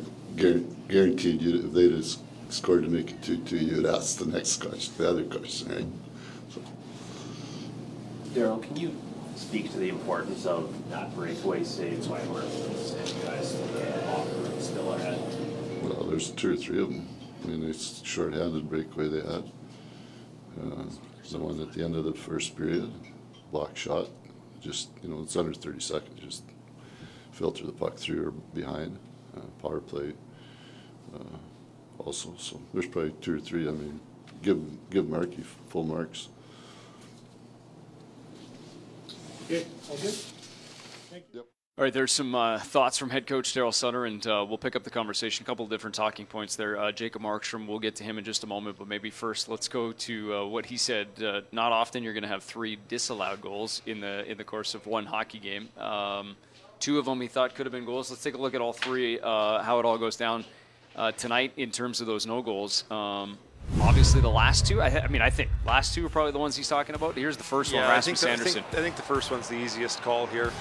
guaranteed 0.87 1.43
you, 1.43 1.59
if 1.59 1.73
they 1.73 1.89
just 1.89 2.21
scored 2.49 2.83
to 2.85 2.89
make 2.89 3.11
it 3.11 3.21
two-two, 3.21 3.57
you'd 3.57 3.85
ask 3.85 4.17
the 4.17 4.25
next 4.25 4.63
question, 4.63 4.95
the 4.97 5.07
other 5.07 5.23
question, 5.25 5.69
right? 5.71 5.85
So, 6.49 6.61
Darryl, 8.33 8.63
can 8.63 8.77
you 8.77 8.95
speak 9.35 9.71
to 9.73 9.77
the 9.77 9.89
importance 9.89 10.47
of 10.47 10.73
that 10.89 11.15
breakaway 11.15 11.63
save 11.63 12.09
by 12.09 12.23
Murphy 12.25 12.63
and 12.97 13.09
you 13.09 13.23
guys 13.23 13.51
to 13.51 13.57
the 13.59 14.01
locker 14.07 14.59
still 14.59 14.93
ahead? 14.93 15.19
Well, 15.83 16.07
there's 16.09 16.31
two 16.31 16.53
or 16.53 16.57
three 16.57 16.81
of 16.81 16.89
them. 16.89 17.07
I 17.43 17.47
mean, 17.47 17.69
it's 17.69 18.03
short-handed 18.03 18.67
breakaway 18.71 19.07
they 19.07 19.21
had. 19.21 19.51
Uh, 20.59 20.85
The 21.29 21.37
one 21.37 21.61
at 21.61 21.73
the 21.73 21.83
end 21.83 21.95
of 21.95 22.05
the 22.05 22.13
first 22.13 22.57
period, 22.57 22.91
block 23.51 23.77
shot, 23.77 24.09
just, 24.59 24.89
you 25.03 25.09
know, 25.09 25.21
it's 25.21 25.35
under 25.35 25.53
thirty 25.53 25.79
seconds, 25.79 26.19
just 26.19 26.43
filter 27.31 27.65
the 27.67 27.71
puck 27.71 27.95
through 27.95 28.27
or 28.27 28.31
behind, 28.31 28.97
uh, 29.35 29.41
power 29.61 29.79
play. 29.79 30.13
uh, 31.13 31.37
Also, 32.03 32.33
so 32.37 32.59
there's 32.73 32.87
probably 32.87 33.13
two 33.21 33.35
or 33.35 33.39
three, 33.39 33.67
I 33.67 33.71
mean, 33.71 33.99
give, 34.41 34.59
give 34.89 35.07
Markey 35.07 35.43
full 35.69 35.83
marks. 35.83 36.29
Okay, 39.45 39.65
all 39.89 39.97
good. 39.97 40.13
Thank 41.09 41.25
you. 41.33 41.39
Yep. 41.39 41.45
All 41.77 41.83
right, 41.85 41.93
there's 41.93 42.11
some 42.11 42.35
uh, 42.35 42.59
thoughts 42.59 42.97
from 42.97 43.09
head 43.09 43.25
coach 43.25 43.53
Darryl 43.53 43.73
Sutter, 43.73 44.05
and 44.05 44.25
uh, 44.27 44.45
we'll 44.47 44.57
pick 44.57 44.75
up 44.75 44.83
the 44.83 44.89
conversation. 44.89 45.43
A 45.43 45.45
couple 45.45 45.65
of 45.65 45.71
different 45.71 45.95
talking 45.95 46.25
points 46.25 46.55
there. 46.55 46.77
Uh, 46.77 46.91
Jacob 46.91 47.21
Markstrom, 47.21 47.65
we'll 47.65 47.79
get 47.79 47.95
to 47.95 48.03
him 48.03 48.17
in 48.17 48.23
just 48.23 48.43
a 48.43 48.47
moment, 48.47 48.77
but 48.77 48.87
maybe 48.87 49.09
first, 49.09 49.49
let's 49.49 49.67
go 49.67 49.91
to 49.91 50.33
uh, 50.35 50.45
what 50.45 50.65
he 50.65 50.77
said. 50.77 51.07
Uh, 51.21 51.41
not 51.51 51.71
often 51.71 52.03
you're 52.03 52.13
going 52.13 52.23
to 52.23 52.29
have 52.29 52.43
three 52.43 52.77
disallowed 52.87 53.41
goals 53.41 53.81
in 53.85 53.99
the 53.99 54.29
in 54.29 54.37
the 54.37 54.43
course 54.43 54.75
of 54.75 54.85
one 54.85 55.05
hockey 55.05 55.39
game. 55.39 55.69
Um, 55.77 56.35
two 56.81 56.99
of 56.99 57.05
them 57.05 57.21
he 57.21 57.27
thought 57.27 57.55
could 57.55 57.65
have 57.65 57.71
been 57.71 57.85
goals. 57.85 58.09
Let's 58.09 58.23
take 58.23 58.33
a 58.33 58.37
look 58.37 58.53
at 58.53 58.59
all 58.61 58.73
three. 58.73 59.19
Uh, 59.19 59.61
how 59.61 59.79
it 59.79 59.85
all 59.85 59.97
goes 59.97 60.17
down 60.17 60.43
uh, 60.95 61.11
tonight 61.13 61.53
in 61.55 61.71
terms 61.71 62.01
of 62.01 62.07
those 62.07 62.25
no 62.27 62.41
goals. 62.41 62.83
Um, 62.91 63.37
obviously, 63.81 64.19
the 64.19 64.29
last 64.29 64.65
two. 64.65 64.81
I, 64.81 64.87
I 65.03 65.07
mean, 65.07 65.21
I 65.21 65.29
think 65.29 65.49
last 65.65 65.93
two 65.93 66.05
are 66.05 66.09
probably 66.09 66.31
the 66.33 66.39
ones 66.39 66.55
he's 66.57 66.67
talking 66.67 66.95
about. 66.95 67.15
Here's 67.15 67.37
the 67.37 67.43
first 67.43 67.73
one, 67.73 67.83
I 67.83 68.01
think, 68.01 68.21
Rasmus 68.21 68.21
the, 68.21 68.31
I, 68.31 68.35
think, 68.63 68.65
I 68.73 68.81
think 68.81 68.95
the 68.97 69.01
first 69.03 69.31
one's 69.31 69.47
the 69.47 69.55
easiest 69.55 70.01
call 70.01 70.25
here. 70.27 70.51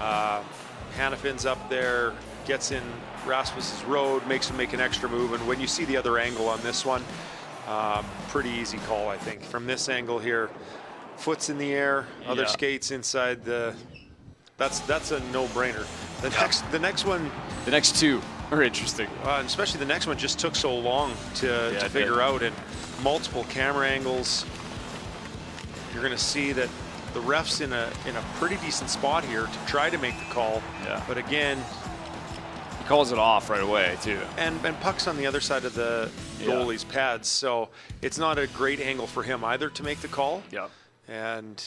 Uh, 0.00 0.42
Hanifin's 0.98 1.46
up 1.46 1.70
there, 1.70 2.12
gets 2.46 2.70
in 2.70 2.82
Rasmus's 3.24 3.82
road, 3.84 4.26
makes 4.26 4.50
him 4.50 4.56
make 4.56 4.72
an 4.72 4.80
extra 4.80 5.08
move, 5.08 5.32
and 5.32 5.46
when 5.46 5.60
you 5.60 5.66
see 5.66 5.84
the 5.84 5.96
other 5.96 6.18
angle 6.18 6.48
on 6.48 6.60
this 6.62 6.84
one, 6.84 7.02
um, 7.68 8.04
pretty 8.28 8.50
easy 8.50 8.78
call, 8.78 9.08
I 9.08 9.16
think. 9.16 9.42
From 9.42 9.66
this 9.66 9.88
angle 9.88 10.18
here, 10.18 10.50
foot's 11.16 11.48
in 11.48 11.56
the 11.56 11.72
air, 11.72 12.06
other 12.26 12.42
Yeah. 12.42 12.48
skates 12.48 12.90
inside 12.90 13.44
the. 13.44 13.74
That's 14.58 14.80
that's 14.80 15.10
a 15.10 15.20
no-brainer. 15.32 15.84
The 16.20 16.30
next 16.30 16.60
the 16.70 16.78
next 16.78 17.04
one, 17.04 17.30
The 17.64 17.70
next 17.70 17.96
two. 17.96 18.20
are 18.52 18.62
interesting. 18.62 19.08
Uh, 19.24 19.42
especially 19.46 19.78
the 19.80 19.86
next 19.86 20.06
one 20.06 20.18
just 20.18 20.38
took 20.38 20.54
so 20.54 20.76
long 20.76 21.14
to, 21.36 21.46
Yeah, 21.72 21.78
to 21.80 21.88
figure 21.88 22.10
did. 22.16 22.20
out, 22.20 22.42
and 22.42 22.54
multiple 23.02 23.44
camera 23.44 23.88
angles. 23.88 24.44
You're 25.94 26.02
going 26.02 26.14
to 26.16 26.22
see 26.22 26.52
that 26.52 26.68
the 27.14 27.20
refs 27.20 27.60
in 27.62 27.72
a 27.72 27.90
in 28.06 28.14
a 28.16 28.22
pretty 28.38 28.56
decent 28.56 28.90
spot 28.90 29.24
here 29.24 29.46
to 29.46 29.58
try 29.66 29.88
to 29.90 29.98
make 29.98 30.18
the 30.18 30.24
call. 30.34 30.62
Yeah. 30.84 31.02
But 31.08 31.16
again, 31.18 31.58
He 32.78 32.84
calls 32.84 33.10
it 33.12 33.18
off 33.18 33.48
right 33.50 33.62
away 33.62 33.96
too. 34.02 34.20
and 34.36 34.62
and 34.66 34.78
puck's 34.80 35.06
on 35.08 35.16
the 35.16 35.26
other 35.26 35.40
side 35.40 35.64
of 35.64 35.74
the 35.74 36.10
Yeah. 36.40 36.46
goalie's 36.48 36.84
pads, 36.84 37.28
so 37.28 37.68
it's 38.02 38.18
not 38.18 38.38
a 38.38 38.46
great 38.48 38.80
angle 38.80 39.06
for 39.06 39.22
him 39.22 39.44
either 39.44 39.68
to 39.70 39.82
make 39.82 40.00
the 40.00 40.08
call. 40.08 40.42
Yeah. 40.50 40.68
And 41.08 41.62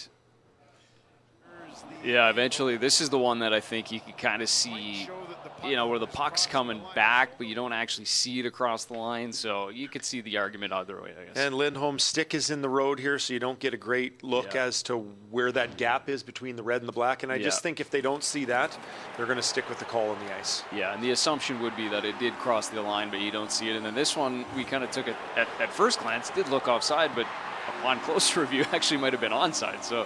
Yeah, 2.03 2.29
eventually, 2.29 2.77
this 2.77 3.01
is 3.01 3.09
the 3.09 3.17
one 3.17 3.39
that 3.39 3.53
I 3.53 3.59
think 3.59 3.91
you 3.91 3.99
can 3.99 4.13
kind 4.13 4.41
of 4.43 4.49
see, 4.49 5.09
you 5.63 5.75
know, 5.75 5.87
where 5.87 5.97
the 5.97 6.05
puck's 6.05 6.45
coming 6.45 6.79
back, 6.93 7.37
but 7.39 7.47
you 7.47 7.55
don't 7.55 7.73
actually 7.73 8.05
see 8.05 8.39
it 8.39 8.45
across 8.45 8.85
the 8.85 8.93
line. 8.93 9.33
So 9.33 9.69
you 9.69 9.87
could 9.87 10.05
see 10.05 10.21
the 10.21 10.37
argument 10.37 10.71
either 10.71 11.01
way, 11.01 11.13
I 11.19 11.25
guess. 11.25 11.35
and 11.35 11.55
Lindholm's 11.55 12.03
stick 12.03 12.35
is 12.35 12.51
in 12.51 12.61
the 12.61 12.69
road 12.69 12.99
here, 12.99 13.17
so 13.17 13.33
you 13.33 13.39
don't 13.39 13.57
get 13.59 13.73
a 13.73 13.77
great 13.77 14.23
look 14.23 14.53
Yeah. 14.53 14.65
as 14.65 14.83
to 14.83 14.97
where 15.31 15.51
that 15.53 15.77
gap 15.77 16.07
is 16.07 16.21
between 16.21 16.55
the 16.57 16.63
red 16.63 16.81
and 16.81 16.87
the 16.87 16.93
black. 16.93 17.23
And 17.23 17.31
I 17.31 17.35
Yeah. 17.37 17.45
just 17.45 17.63
think 17.63 17.79
if 17.79 17.89
they 17.89 18.01
don't 18.01 18.23
see 18.23 18.45
that, 18.45 18.77
they're 19.17 19.25
going 19.25 19.37
to 19.37 19.41
stick 19.43 19.67
with 19.67 19.79
the 19.79 19.85
call 19.85 20.11
on 20.11 20.19
the 20.25 20.35
ice. 20.35 20.63
yeah, 20.71 20.93
and 20.93 21.03
the 21.03 21.09
assumption 21.11 21.59
would 21.61 21.75
be 21.75 21.87
that 21.87 22.05
it 22.05 22.19
did 22.19 22.37
cross 22.37 22.67
the 22.67 22.81
line, 22.81 23.09
but 23.09 23.19
you 23.19 23.31
don't 23.31 23.51
see 23.51 23.69
it. 23.69 23.75
And 23.75 23.83
then 23.85 23.95
this 23.95 24.15
one, 24.15 24.45
we 24.55 24.63
kind 24.63 24.83
of 24.83 24.91
took 24.91 25.07
it 25.07 25.15
at, 25.35 25.47
at 25.59 25.73
first 25.73 25.99
glance, 26.01 26.29
did 26.29 26.47
look 26.49 26.67
offside, 26.67 27.15
but 27.15 27.25
upon 27.79 27.99
closer 28.01 28.41
review, 28.45 28.63
actually 28.71 28.97
might 28.97 29.11
have 29.13 29.21
been 29.21 29.31
onside. 29.31 29.83
So 29.83 30.05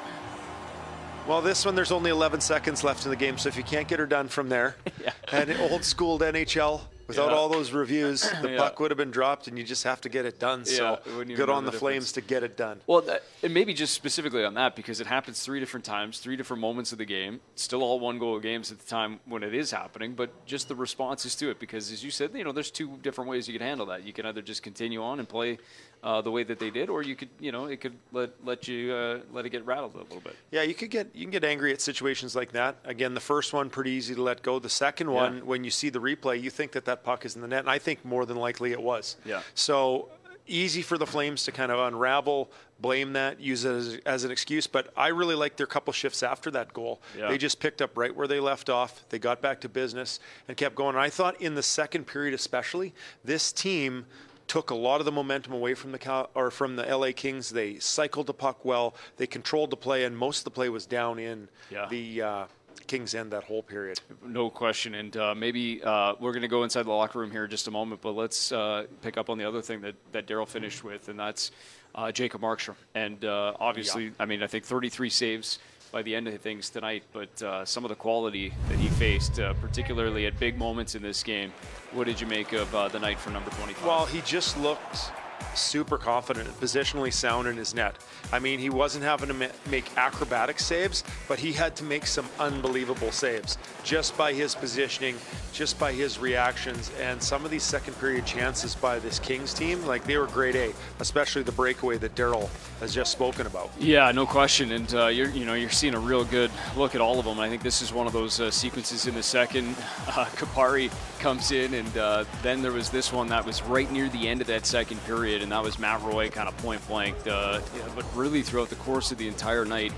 Well, 1.28 1.42
this 1.42 1.64
one, 1.64 1.76
there's 1.76 1.92
only 1.92 2.10
11 2.10 2.42
seconds 2.42 2.84
left 2.84 3.06
in 3.06 3.12
the 3.12 3.16
game, 3.16 3.38
so 3.38 3.50
if 3.50 3.56
you 3.58 3.64
can't 3.64 3.88
get 3.88 4.00
her 4.00 4.08
done 4.08 4.28
from 4.28 4.50
there, 4.50 4.76
yeah. 5.04 5.12
and 5.32 5.52
old 5.60 5.84
school 5.86 6.18
NHL, 6.18 6.82
without 7.08 7.30
Yeah. 7.30 7.36
all 7.36 7.50
those 7.50 7.72
reviews, 7.72 8.28
the 8.42 8.52
Yeah. 8.52 8.58
puck 8.58 8.80
would 8.80 8.90
have 8.90 8.98
been 8.98 9.12
dropped, 9.12 9.48
and 9.48 9.56
you 9.58 9.64
just 9.64 9.84
have 9.84 10.02
to 10.02 10.10
get 10.10 10.26
it 10.26 10.40
done. 10.40 10.64
Yeah, 10.66 10.76
so 10.76 11.00
it 11.22 11.36
good 11.36 11.50
on 11.50 11.66
the 11.66 11.72
the, 11.72 11.78
Flames 11.78 12.12
to 12.14 12.22
get 12.22 12.42
it 12.42 12.58
done. 12.58 12.82
Well, 12.88 13.02
that, 13.02 13.24
and 13.44 13.54
maybe 13.54 13.76
just 13.76 13.94
specifically 13.94 14.44
on 14.44 14.56
that 14.56 14.76
because 14.76 15.00
it 15.02 15.06
happens 15.08 15.42
three 15.44 15.60
different 15.60 15.86
times, 15.86 16.18
three 16.18 16.36
different 16.36 16.62
moments 16.62 16.92
of 16.94 16.98
the 16.98 17.06
game. 17.06 17.42
Still 17.56 17.84
all 17.84 18.00
one 18.00 18.18
goal 18.18 18.40
games 18.40 18.72
at 18.72 18.80
the 18.80 18.88
time 18.88 19.20
when 19.26 19.44
it 19.44 19.54
is 19.54 19.70
happening, 19.70 20.14
but 20.14 20.46
just 20.48 20.68
the 20.68 20.76
responses 20.76 21.36
to 21.36 21.52
it. 21.52 21.60
Because 21.60 21.92
as 21.92 22.04
you 22.04 22.10
said, 22.10 22.32
you 22.34 22.44
know, 22.44 22.52
there's 22.52 22.72
two 22.72 22.98
different 23.04 23.30
ways 23.30 23.48
you 23.48 23.54
can 23.58 23.66
handle 23.68 23.86
that. 23.88 24.04
You 24.04 24.14
can 24.14 24.26
either 24.26 24.42
just 24.42 24.64
continue 24.64 25.04
on 25.04 25.20
and 25.20 25.30
play 25.30 25.60
uh, 26.04 26.22
the 26.22 26.32
way 26.32 26.44
that 26.44 26.60
they 26.60 26.70
did, 26.70 26.90
or 26.90 27.02
you 27.02 27.16
could, 27.16 27.30
you 27.40 27.52
know, 27.52 27.66
it 27.66 27.82
could 27.82 27.94
let 28.12 28.32
let 28.46 28.68
you 28.68 28.94
uh, 28.94 29.20
let 29.32 29.46
it 29.46 29.50
get 29.50 29.66
rattled 29.66 29.96
a 29.96 30.00
little 30.00 30.22
bit. 30.22 30.36
Yeah, 30.52 30.62
you 30.62 30.74
could 30.74 30.90
get 30.90 31.10
you 31.14 31.22
can 31.22 31.32
get 31.32 31.44
angry 31.44 31.74
at 31.74 31.82
situations 31.82 32.36
like 32.36 32.52
that. 32.54 32.78
Again, 32.86 33.14
the 33.14 33.20
first 33.20 33.54
one 33.54 33.70
pretty 33.70 33.92
easy 33.92 34.16
to 34.16 34.22
let 34.22 34.42
go. 34.42 34.60
The 34.60 34.70
second 34.70 35.12
one, 35.12 35.46
when 35.46 35.64
you 35.64 35.72
see 35.72 35.90
the 35.90 36.00
replay, 36.00 36.42
you 36.42 36.50
think 36.50 36.72
that 36.72 36.86
that 36.86 37.04
puck 37.04 37.26
is 37.26 37.36
in 37.36 37.42
the 37.42 37.48
net, 37.48 37.60
and 37.60 37.70
I 37.70 37.80
think 37.80 38.06
more 38.06 38.26
than 38.26 38.38
likely 38.38 38.72
it 38.72 38.82
was. 38.82 39.18
Yeah. 39.26 39.42
So 39.54 40.10
easy 40.50 40.82
for 40.82 40.98
the 40.98 41.06
Flames 41.06 41.44
to 41.44 41.52
kind 41.52 41.72
of 41.72 41.80
unravel, 41.80 42.50
blame 42.80 43.14
that, 43.14 43.40
use 43.40 43.66
it 43.66 43.72
as, 43.72 44.00
as 44.06 44.24
an 44.24 44.32
excuse. 44.32 44.68
But 44.68 44.92
I 44.98 45.10
really 45.10 45.36
like 45.36 45.58
their 45.58 45.68
couple 45.68 45.94
shifts 45.94 46.24
after 46.24 46.50
that 46.52 46.74
goal. 46.74 47.02
Yeah. 47.18 47.30
They 47.30 47.38
just 47.38 47.60
picked 47.60 47.82
up 47.82 47.98
right 47.98 48.16
where 48.16 48.28
they 48.28 48.40
left 48.40 48.70
off. 48.70 49.08
They 49.10 49.20
got 49.20 49.42
back 49.42 49.62
to 49.62 49.70
business 49.70 50.20
and 50.48 50.58
kept 50.58 50.76
going. 50.76 50.96
And 50.96 51.04
I 51.04 51.10
thought 51.10 51.40
in 51.40 51.56
the 51.56 51.64
second 51.64 52.06
period, 52.08 52.34
especially, 52.34 52.94
this 53.24 53.52
team 53.52 54.06
took 54.50 54.72
a 54.72 54.76
lot 54.76 55.00
of 55.00 55.06
the 55.06 55.12
momentum 55.12 55.54
away 55.54 55.74
from 55.76 55.94
the 55.94 55.98
Cal- 56.00 56.30
or 56.34 56.52
from 56.52 56.76
the 56.76 56.84
LA 56.84 57.12
Kings. 57.16 57.52
They 57.52 57.80
cycled 57.80 58.28
the 58.28 58.34
puck 58.34 58.66
well. 58.66 58.96
They 59.18 59.28
controlled 59.28 59.70
the 59.70 59.78
play, 59.78 60.04
and 60.04 60.18
most 60.18 60.40
of 60.40 60.44
the 60.44 60.52
play 60.52 60.68
was 60.68 60.86
down 60.86 61.20
in 61.20 61.48
Yeah. 61.70 61.88
the 61.90 62.22
uh, 62.22 62.46
Kings 62.88 63.14
end 63.14 63.32
that 63.32 63.44
whole 63.44 63.62
period. 63.62 64.00
No 64.26 64.50
question. 64.50 64.96
And 64.96 65.16
uh, 65.16 65.36
maybe 65.36 65.82
uh, 65.84 66.16
we're 66.20 66.32
going 66.32 66.42
to 66.42 66.48
go 66.48 66.64
inside 66.64 66.84
the 66.84 66.92
locker 66.92 67.20
room 67.20 67.30
here 67.30 67.44
in 67.46 67.50
just 67.52 67.68
a 67.68 67.72
moment, 67.72 68.02
but 68.02 68.14
let's 68.16 68.52
uh, 68.52 68.88
pick 69.04 69.16
up 69.18 69.30
on 69.30 69.38
the 69.38 69.46
other 69.48 69.62
thing 69.62 69.82
that, 69.82 69.94
that 70.12 70.26
Darryl 70.26 70.48
finished 70.48 70.84
with, 70.84 71.08
and 71.08 71.20
that's 71.20 71.52
uh, 71.94 72.12
Jacob 72.12 72.42
Markstrom. 72.42 72.76
And 72.96 73.24
uh, 73.24 73.54
obviously, 73.60 74.12
I 74.20 74.26
mean, 74.26 74.42
I 74.42 74.48
think 74.48 74.66
33 74.66 75.10
saves 75.12 75.60
by 75.92 76.02
the 76.02 76.16
end 76.16 76.28
of 76.28 76.40
things 76.42 76.70
tonight, 76.70 77.04
but 77.14 77.42
uh, 77.42 77.66
some 77.66 77.84
of 77.84 77.90
the 77.90 77.96
quality 77.96 78.54
that 78.70 78.78
he 78.78 78.88
faced, 78.90 79.40
uh, 79.40 79.54
particularly 79.56 80.26
at 80.26 80.40
big 80.40 80.58
moments 80.58 80.96
in 80.96 81.02
this 81.02 81.24
game, 81.24 81.52
what 81.92 82.06
did 82.06 82.22
you 82.22 82.28
make 82.28 82.54
of 82.54 82.74
uh, 82.76 82.88
the 82.88 83.00
night 83.00 83.20
for 83.20 83.32
number 83.32 83.50
25? 83.52 83.86
Well, 83.86 84.06
he 84.06 84.22
just 84.22 84.58
looked 84.60 85.12
super 85.56 85.98
confident, 85.98 86.48
and 86.48 86.60
positionally 86.60 87.12
sound 87.12 87.48
in 87.48 87.58
his 87.58 87.74
net. 87.74 87.96
I 88.32 88.40
mean, 88.40 88.60
he 88.60 88.70
wasn't 88.70 89.04
having 89.04 89.30
to 89.30 89.52
make 89.70 89.98
acrobatic 89.98 90.60
saves, 90.60 91.04
but 91.28 91.40
he 91.40 91.52
had 91.52 91.76
to 91.78 91.84
make 91.84 92.06
some 92.06 92.28
unbelievable 92.40 93.12
saves 93.12 93.58
just 93.84 94.18
by 94.18 94.34
his 94.34 94.56
positioning, 94.56 95.16
just 95.54 95.80
by 95.80 95.92
his 95.92 96.20
reactions, 96.20 96.92
and 97.00 97.22
some 97.22 97.46
of 97.46 97.52
these 97.52 97.64
second 97.64 97.94
period 98.00 98.26
chances 98.26 98.76
by 98.76 99.00
this 99.00 99.20
Kings 99.20 99.54
team, 99.54 99.86
like 99.86 100.04
they 100.06 100.18
were 100.18 100.28
grade 100.28 100.56
A, 100.56 100.74
especially 101.00 101.44
the 101.44 101.52
breakaway 101.52 101.98
that 101.98 102.16
Darryl 102.16 102.50
has 102.80 102.94
just 102.94 103.12
spoken 103.12 103.48
about. 103.48 103.70
Yeah, 103.80 104.12
no 104.12 104.26
question, 104.26 104.72
and 104.72 104.94
uh, 104.94 105.08
you're 105.08 105.30
you 105.30 105.46
know 105.46 105.54
you're 105.54 105.70
seeing 105.70 105.96
a 105.96 106.00
real 106.00 106.24
good 106.24 106.52
look 106.78 106.96
at 106.96 107.02
all 107.02 107.20
of 107.20 107.26
them. 107.26 107.40
I 107.40 107.50
think 107.50 107.62
this 107.62 107.82
is 107.82 107.94
one 107.94 108.08
of 108.08 108.14
those 108.14 108.40
uh, 108.40 108.52
sequences 108.52 109.08
in 109.08 109.16
the 109.16 109.24
second. 109.24 109.76
Uh, 110.08 110.26
Kupari 110.36 110.92
comes 111.20 111.52
in, 111.52 111.74
and 111.74 111.98
uh, 111.98 112.26
then 112.42 112.62
there 112.62 112.72
was 112.72 112.90
this 112.90 113.12
one 113.12 113.28
that 113.28 113.46
was 113.46 113.62
right 113.64 113.92
near 113.92 114.10
the 114.10 114.28
end 114.28 114.42
of 114.42 114.48
that 114.48 114.66
second 114.66 115.04
period, 115.06 115.29
and 115.36 115.52
that 115.52 115.64
was 115.64 115.80
Matt 115.80 116.02
Roy 116.02 116.30
kind 116.30 116.48
of 116.48 116.58
point 116.58 116.86
blank. 116.88 117.16
Uh, 117.28 117.62
yeah, 117.76 117.82
but 117.96 118.06
really 118.16 118.42
throughout 118.42 118.70
the 118.70 118.76
course 118.76 119.12
of 119.12 119.18
the 119.18 119.28
entire 119.28 119.66
night, 119.66 119.94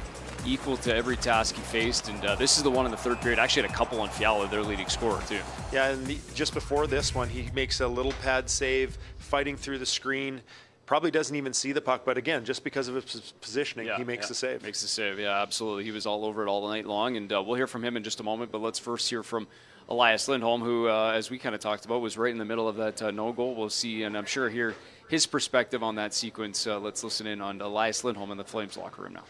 equal 0.45 0.77
to 0.77 0.95
every 0.95 1.17
task 1.17 1.55
he 1.55 1.61
faced. 1.61 2.09
And 2.09 2.23
uh, 2.25 2.35
this 2.35 2.57
is 2.57 2.63
the 2.63 2.71
one 2.71 2.85
in 2.85 2.91
the 2.91 2.97
third 2.97 3.21
period. 3.21 3.39
Actually, 3.39 3.63
had 3.63 3.71
a 3.71 3.75
couple 3.75 3.99
on 4.01 4.09
Fiala, 4.09 4.47
their 4.47 4.63
leading 4.63 4.87
scorer 4.87 5.21
too. 5.27 5.39
Yeah, 5.71 5.89
and 5.89 6.05
the, 6.05 6.17
just 6.33 6.53
before 6.53 6.87
this 6.87 7.13
one, 7.15 7.29
he 7.29 7.49
makes 7.53 7.79
a 7.79 7.87
little 7.87 8.13
pad 8.23 8.49
save, 8.49 8.97
fighting 9.17 9.55
through 9.55 9.79
the 9.79 9.85
screen. 9.85 10.41
Probably 10.85 11.11
doesn't 11.11 11.35
even 11.35 11.53
see 11.53 11.71
the 11.71 11.79
puck, 11.79 12.01
but 12.03 12.17
again, 12.17 12.43
just 12.43 12.65
because 12.65 12.89
of 12.89 12.95
his 12.95 13.33
positioning, 13.39 13.89
he 13.95 14.03
makes 14.03 14.25
yeah. 14.25 14.27
the 14.27 14.35
save. 14.35 14.63
Makes 14.63 14.81
the 14.81 14.89
save, 14.89 15.19
yeah, 15.19 15.41
absolutely. 15.41 15.85
He 15.85 15.91
was 15.91 16.05
all 16.05 16.25
over 16.25 16.45
it 16.45 16.49
all 16.49 16.67
night 16.67 16.85
long, 16.85 17.15
and 17.15 17.31
uh, 17.31 17.41
we'll 17.41 17.55
hear 17.55 17.67
from 17.67 17.81
him 17.81 17.95
in 17.95 18.03
just 18.03 18.19
a 18.19 18.23
moment. 18.23 18.51
But 18.51 18.61
let's 18.61 18.77
first 18.77 19.09
hear 19.09 19.23
from 19.23 19.47
Elias 19.87 20.27
Lindholm, 20.27 20.61
who, 20.61 20.89
uh, 20.89 21.13
as 21.15 21.29
we 21.29 21.37
kind 21.37 21.55
of 21.55 21.61
talked 21.61 21.85
about, 21.85 22.01
was 22.01 22.17
right 22.17 22.31
in 22.31 22.37
the 22.37 22.45
middle 22.45 22.67
of 22.67 22.75
that 22.75 23.01
uh, 23.01 23.11
no 23.11 23.31
goal. 23.31 23.55
We'll 23.55 23.69
see, 23.69 24.03
and 24.03 24.17
I'm 24.17 24.25
sure 24.25 24.49
hear 24.49 24.75
his 25.11 25.27
perspective 25.27 25.83
on 25.83 25.95
that 25.95 26.13
sequence. 26.13 26.65
Uh, 26.65 26.79
let's 26.79 27.03
listen 27.03 27.27
in 27.27 27.41
on 27.41 27.59
Elias 27.59 28.05
Lindholm 28.05 28.31
in 28.31 28.37
the 28.37 28.45
Flames 28.45 28.77
locker 28.77 29.01
room 29.03 29.13
now. 29.13 29.23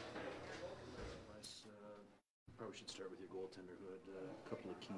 Probably 2.56 2.78
should 2.78 2.88
start 2.90 3.10
with 3.10 3.20
your 3.20 3.30
goaltender 3.30 3.74
who 3.82 3.88
had 3.90 4.16
uh, 4.16 4.30
a 4.46 4.50
couple 4.50 4.70
of 4.70 4.80
key 4.80 4.94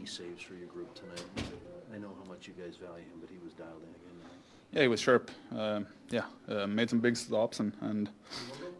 key 0.00 0.04
saves 0.06 0.42
for 0.42 0.54
your 0.54 0.68
group 0.68 0.94
tonight. 0.94 1.24
I 1.94 1.98
know 1.98 2.10
how 2.22 2.28
much 2.30 2.46
you 2.46 2.52
guys 2.52 2.76
value 2.76 3.04
him, 3.04 3.20
but 3.22 3.30
he 3.30 3.38
was 3.42 3.54
dialed 3.54 3.82
in 3.82 3.88
again. 3.88 4.20
tonight. 4.20 4.32
Yeah, 4.72 4.82
he 4.82 4.88
was 4.88 5.00
sharp. 5.00 5.30
Um, 5.56 5.86
yeah, 6.10 6.24
uh, 6.46 6.66
made 6.66 6.90
some 6.90 7.00
big 7.00 7.16
stops 7.16 7.60
and, 7.60 7.72
and 7.80 8.10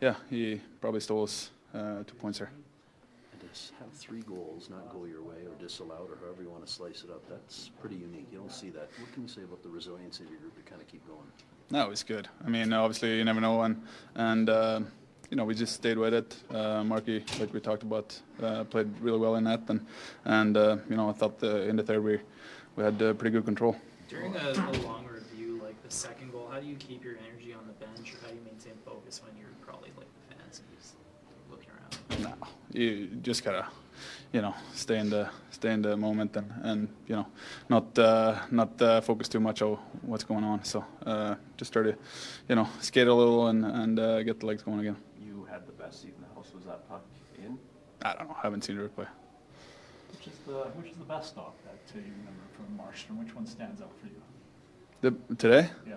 yeah, 0.03 0.17
he 0.29 0.61
probably 0.83 1.01
stole 1.01 1.23
us 1.25 1.51
uh, 1.75 2.03
two 2.07 2.15
points 2.15 2.39
there. 2.41 2.51
And 3.33 3.41
to 3.41 3.47
s- 3.49 3.73
have 3.73 3.81
three 3.95 4.23
goals 4.23 4.69
not 4.71 4.93
go 4.93 5.05
your 5.05 5.23
way 5.23 5.47
or 5.47 5.55
disallowed 5.61 6.11
or 6.11 6.19
however 6.23 6.43
you 6.43 6.51
want 6.51 6.67
to 6.67 6.73
slice 6.73 7.05
it 7.05 7.11
up, 7.11 7.29
that's 7.29 7.71
pretty 7.81 7.97
unique. 7.97 8.27
You 8.33 8.39
don't 8.39 8.53
see 8.53 8.71
that. 8.71 8.91
What 8.99 9.13
can 9.13 9.23
you 9.23 9.29
say 9.29 9.43
about 9.43 9.63
the 9.63 9.69
resilience 9.69 10.21
of 10.21 10.29
your 10.31 10.39
group 10.41 10.57
to 10.57 10.63
kind 10.63 10.81
of 10.81 10.89
keep 10.89 11.07
going? 11.07 11.27
No, 11.71 11.83
it 11.85 11.89
was 11.89 12.03
good. 12.03 12.29
I 12.45 12.49
mean, 12.49 12.73
obviously 12.73 13.17
you 13.17 13.25
never 13.25 13.41
know, 13.41 13.63
and 13.63 13.83
and 14.15 14.49
uh, 14.51 14.81
you 15.31 15.37
know 15.37 15.45
we 15.45 15.55
just 15.55 15.75
stayed 15.75 15.97
with 15.97 16.13
it. 16.15 16.37
Uh, 16.51 16.85
Marky, 16.85 17.25
like 17.41 17.53
we 17.55 17.61
talked 17.61 17.83
about, 17.83 18.19
uh, 18.43 18.65
played 18.65 18.89
really 19.01 19.19
well 19.19 19.37
in 19.37 19.45
that, 19.45 19.63
and 19.69 19.87
and 20.25 20.57
uh, 20.57 20.77
you 20.91 20.97
know 20.97 21.09
I 21.09 21.13
thought 21.13 21.39
the, 21.39 21.69
in 21.69 21.77
the 21.77 21.83
third 21.83 22.03
we 22.03 22.19
we 22.77 22.85
had 22.85 23.01
uh, 23.01 23.15
pretty 23.15 23.31
good 23.31 23.45
control. 23.45 23.77
During 24.09 24.37
a, 24.37 24.51
a 24.51 24.73
long 24.85 25.07
review 25.07 25.61
like 25.63 25.83
the 25.83 25.91
second 25.91 26.33
goal, 26.33 26.49
how 26.51 26.61
do 26.61 26.67
you 26.67 26.77
keep 26.77 27.03
your 27.03 27.15
energy 27.27 27.55
on 27.55 27.67
the 27.67 27.73
bench, 27.85 28.13
or 28.13 28.19
how 28.23 28.29
do 28.29 28.35
you 28.35 28.43
maintain 28.45 28.75
focus 28.85 29.23
when 29.25 29.35
you're 29.39 29.49
probably 29.65 29.91
like 29.97 30.09
the 30.29 30.35
fans 30.35 30.61
and 30.61 30.79
just 30.79 30.95
looking 31.51 31.71
around? 31.71 32.39
No, 32.41 32.49
you 32.79 33.07
just 33.23 33.43
gotta, 33.45 33.67
you 34.33 34.41
know, 34.41 34.55
stay 34.75 34.99
in 34.99 35.11
the 35.11 35.29
stay 35.51 35.73
in 35.73 35.83
the 35.83 35.97
moment 35.97 36.37
and, 36.37 36.51
and 36.63 36.89
you 37.07 37.17
know, 37.17 37.27
not 37.69 37.99
uh, 37.99 38.39
not 38.51 38.81
uh, 38.81 39.01
focus 39.01 39.29
too 39.29 39.41
much 39.41 39.63
on 39.63 39.79
what's 40.03 40.25
going 40.25 40.45
on. 40.45 40.65
So 40.65 40.85
uh, 41.07 41.35
just 41.57 41.73
try 41.73 41.83
to, 41.83 41.97
you 42.49 42.57
know, 42.57 42.69
skate 42.81 43.09
a 43.09 43.15
little 43.15 43.49
and 43.49 43.65
and 43.65 43.99
uh, 43.99 44.23
get 44.23 44.41
the 44.41 44.47
legs 44.47 44.63
going 44.63 44.81
again. 44.81 44.97
You 45.21 45.47
had 45.51 45.67
the 45.67 45.73
best 45.73 46.03
seat 46.03 46.15
in 46.17 46.23
the 46.23 46.35
house. 46.35 46.51
Was 46.55 46.65
that 46.65 46.89
puck 46.89 47.05
in? 47.39 47.59
I 48.03 48.15
don't 48.15 48.29
know. 48.29 48.37
I 48.39 48.43
haven't 48.43 48.65
seen 48.65 48.77
the 48.77 48.85
replay. 48.89 49.07
Which 50.13 50.27
is 50.27 50.39
the 50.47 50.71
which 50.77 50.91
is 50.91 50.97
the 50.97 51.05
best 51.05 51.31
stop 51.31 51.55
that 51.65 51.95
you 51.95 52.03
remember 52.03 52.45
from 52.57 52.79
Markstrom? 52.79 53.19
Which 53.23 53.35
one 53.35 53.47
stands 53.47 53.83
out 53.83 53.93
for 54.01 54.07
you? 54.07 54.23
The, 55.03 55.35
today? 55.37 55.69
Yeah. 55.87 55.97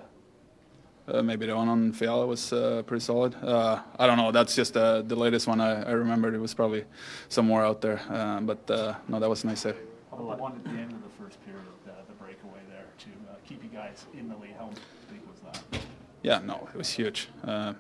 Uh, 1.08 1.22
maybe 1.22 1.46
the 1.46 1.56
one 1.56 1.70
on 1.70 1.92
Fiala 1.92 2.26
was 2.26 2.52
uh, 2.52 2.82
pretty 2.88 3.04
solid. 3.04 3.36
Uh, 3.36 3.80
I 4.00 4.08
don't 4.08 4.18
know. 4.18 4.32
That's 4.32 4.56
just 4.56 4.76
uh, 4.76 5.04
the 5.04 5.16
latest 5.16 5.48
one 5.48 5.62
I, 5.62 5.84
I 5.84 5.92
remembered. 5.92 6.34
It 6.34 6.40
was 6.40 6.54
probably 6.56 6.84
somewhere 7.30 7.64
out 7.64 7.82
there. 7.82 8.02
Uh, 8.10 8.42
but 8.42 8.70
uh, 8.72 8.96
no, 9.08 9.20
that 9.20 9.30
was 9.30 9.44
a 9.44 9.48
nice 9.48 9.62
save. 9.62 9.76
How 10.10 10.18
the 10.18 10.24
one 10.24 10.54
at 10.54 10.64
the 10.64 10.70
end 10.72 10.94
of 10.94 11.04
the 11.04 11.24
first 11.24 11.44
period, 11.46 11.64
the, 11.86 11.92
the 12.08 12.14
breakaway 12.14 12.60
there 12.70 12.86
to 12.98 13.10
uh, 13.30 13.36
keep 13.48 13.62
you 13.64 13.70
guys 13.70 14.06
in 14.14 14.30
the 14.30 14.36
lead? 14.38 14.56
How 14.58 14.70
big 15.12 15.22
was 15.30 15.42
that? 15.42 15.82
Yeah, 16.24 16.40
no, 16.40 16.68
it 16.74 16.78
was 16.78 16.90
huge. 16.90 17.30
Uh, 17.44 17.74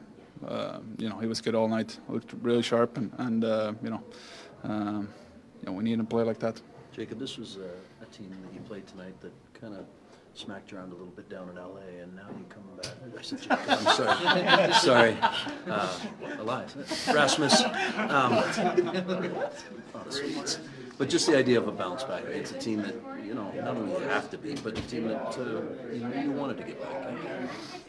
uh, 0.47 0.79
you 0.99 1.09
know, 1.09 1.17
he 1.17 1.25
was 1.25 1.41
good 1.41 1.55
all 1.55 1.67
night. 1.67 1.97
Looked 2.07 2.33
really 2.43 2.61
sharp, 2.61 2.97
and, 2.97 3.11
and 3.17 3.43
uh, 3.43 3.73
you 3.81 3.89
know, 3.89 4.03
um, 4.63 5.09
you 5.61 5.65
know, 5.65 5.71
we 5.71 5.83
need 5.83 5.93
him 5.93 6.01
to 6.01 6.05
play 6.05 6.23
like 6.23 6.39
that. 6.39 6.61
Jacob, 6.93 7.17
this 7.17 7.37
was 7.37 7.57
a, 7.57 8.03
a 8.03 8.05
team 8.11 8.29
that 8.29 8.53
you 8.53 8.59
played 8.61 8.85
tonight 8.85 9.19
that 9.21 9.33
kind 9.59 9.73
of 9.73 9.85
smacked 10.37 10.73
around 10.73 10.91
a 10.91 10.95
little 10.95 11.07
bit 11.07 11.29
down 11.29 11.49
in 11.49 11.55
LA, 11.55 12.01
and 12.01 12.15
now 12.15 12.27
you 12.37 12.45
come 12.49 12.63
back. 12.75 12.91
I 13.17 13.21
said 13.21 13.41
Jacob, 13.41 13.59
I'm 13.67 14.73
sorry. 14.73 14.73
sorry. 14.73 15.17
Uh, 15.67 15.99
Elias. 16.39 17.07
Rasmus. 17.07 17.63
Um. 17.97 18.43
But 20.97 21.09
just 21.09 21.27
the 21.27 21.37
idea 21.37 21.57
of 21.57 21.67
a 21.67 21.71
bounce 21.71 22.03
back. 22.03 22.23
It's 22.25 22.51
a 22.51 22.57
team 22.57 22.81
that, 22.81 22.95
you 23.25 23.33
know, 23.33 23.51
not 23.51 23.75
only 23.75 24.01
you 24.01 24.07
have 24.07 24.29
to 24.29 24.37
be, 24.37 24.55
but 24.55 24.77
a 24.77 24.81
team 24.83 25.09
that 25.09 25.37
uh, 25.37 25.61
you, 25.93 25.99
know, 25.99 26.21
you 26.21 26.31
wanted 26.31 26.57
to 26.57 26.63
get 26.63 26.81
back. 26.81 27.17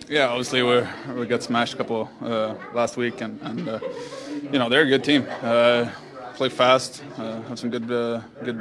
Yeah, 0.09 0.29
obviously 0.29 0.62
we 0.62 0.83
we 1.15 1.26
got 1.26 1.43
smashed 1.43 1.75
a 1.75 1.76
couple 1.76 2.11
uh, 2.21 2.55
last 2.75 2.97
week, 2.97 3.21
and, 3.21 3.41
and 3.43 3.69
uh, 3.69 3.79
you 4.50 4.59
know 4.59 4.69
they're 4.69 4.83
a 4.83 4.88
good 4.88 5.05
team. 5.05 5.26
Uh, 5.43 5.88
play 6.35 6.49
fast, 6.49 7.03
uh, 7.17 7.43
have 7.43 7.59
some 7.59 7.71
good 7.71 7.91
uh, 7.91 8.21
good 8.43 8.61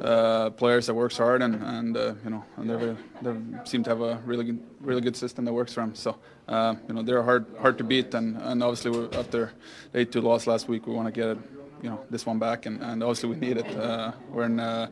uh, 0.00 0.50
players 0.50 0.86
that 0.86 0.94
works 0.94 1.18
hard, 1.18 1.42
and, 1.42 1.62
and 1.62 1.96
uh, 1.96 2.14
you 2.24 2.30
know 2.30 2.44
and 2.56 2.70
they 2.70 2.96
they 3.22 3.38
seem 3.64 3.82
to 3.84 3.90
have 3.90 4.00
a 4.00 4.16
really 4.24 4.44
good 4.44 4.60
really 4.80 5.00
good 5.00 5.16
system 5.16 5.44
that 5.44 5.52
works 5.52 5.74
for 5.74 5.80
them. 5.80 5.94
So 5.94 6.16
uh, 6.48 6.74
you 6.88 6.94
know 6.94 7.02
they're 7.02 7.22
hard 7.22 7.46
hard 7.60 7.78
to 7.78 7.84
beat, 7.84 8.14
and, 8.14 8.36
and 8.36 8.62
obviously 8.62 8.90
after 9.18 9.52
the 9.92 10.00
eight 10.00 10.12
two 10.12 10.20
loss 10.20 10.46
last 10.46 10.68
week, 10.68 10.86
we 10.86 10.94
want 10.94 11.06
to 11.06 11.12
get 11.12 11.28
it, 11.28 11.38
you 11.82 11.90
know 11.90 12.00
this 12.10 12.26
one 12.26 12.38
back, 12.38 12.66
and, 12.66 12.80
and 12.82 13.02
obviously 13.02 13.28
we 13.28 13.36
need 13.36 13.58
it. 13.58 13.76
Uh, 13.76 14.12
we're 14.30 14.44
in 14.44 14.58
uh, 14.60 14.88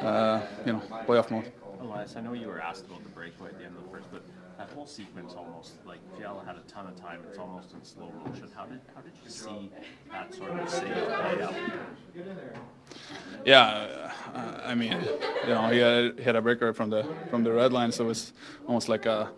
uh, 0.00 0.40
you 0.64 0.72
know 0.72 0.82
playoff 1.06 1.30
mode. 1.30 1.52
Elias, 1.80 2.16
I 2.16 2.20
know 2.20 2.32
you 2.32 2.48
were 2.48 2.60
asked 2.60 2.86
about 2.86 3.02
the 3.02 3.10
breakaway 3.10 3.50
at 3.50 3.58
the 3.58 3.64
end 3.64 3.76
of 3.76 3.84
the 3.84 3.90
first, 3.90 4.06
but 4.10 4.22
that 4.58 4.70
whole 4.70 4.86
sequence 4.86 5.34
almost 5.36 5.74
like 5.86 6.00
Fiala 6.16 6.44
had 6.44 6.56
a 6.56 6.60
ton 6.68 6.86
of 6.86 6.96
time. 7.00 7.20
It's 7.28 7.38
almost 7.38 7.72
in 7.72 7.82
slow 7.84 8.12
motion. 8.26 8.50
How 8.54 8.66
did 8.66 8.80
how 8.94 9.00
did 9.00 9.12
you 9.24 9.30
see 9.30 9.70
that 10.10 10.34
sort 10.34 10.50
of 10.50 10.68
save 10.68 10.92
play 10.94 11.42
out? 11.42 11.54
Yeah, 13.44 14.08
uh, 14.34 14.60
I 14.64 14.74
mean, 14.74 14.92
you 15.46 15.54
know, 15.54 15.68
he 15.68 15.78
had, 15.78 16.18
he 16.18 16.24
had 16.24 16.36
a 16.36 16.42
breakaway 16.42 16.72
from 16.72 16.90
the 16.90 17.06
from 17.30 17.44
the 17.44 17.52
red 17.52 17.72
line, 17.72 17.92
so 17.92 18.04
it 18.04 18.08
was 18.08 18.32
almost 18.66 18.88
like 18.88 19.06
a, 19.06 19.30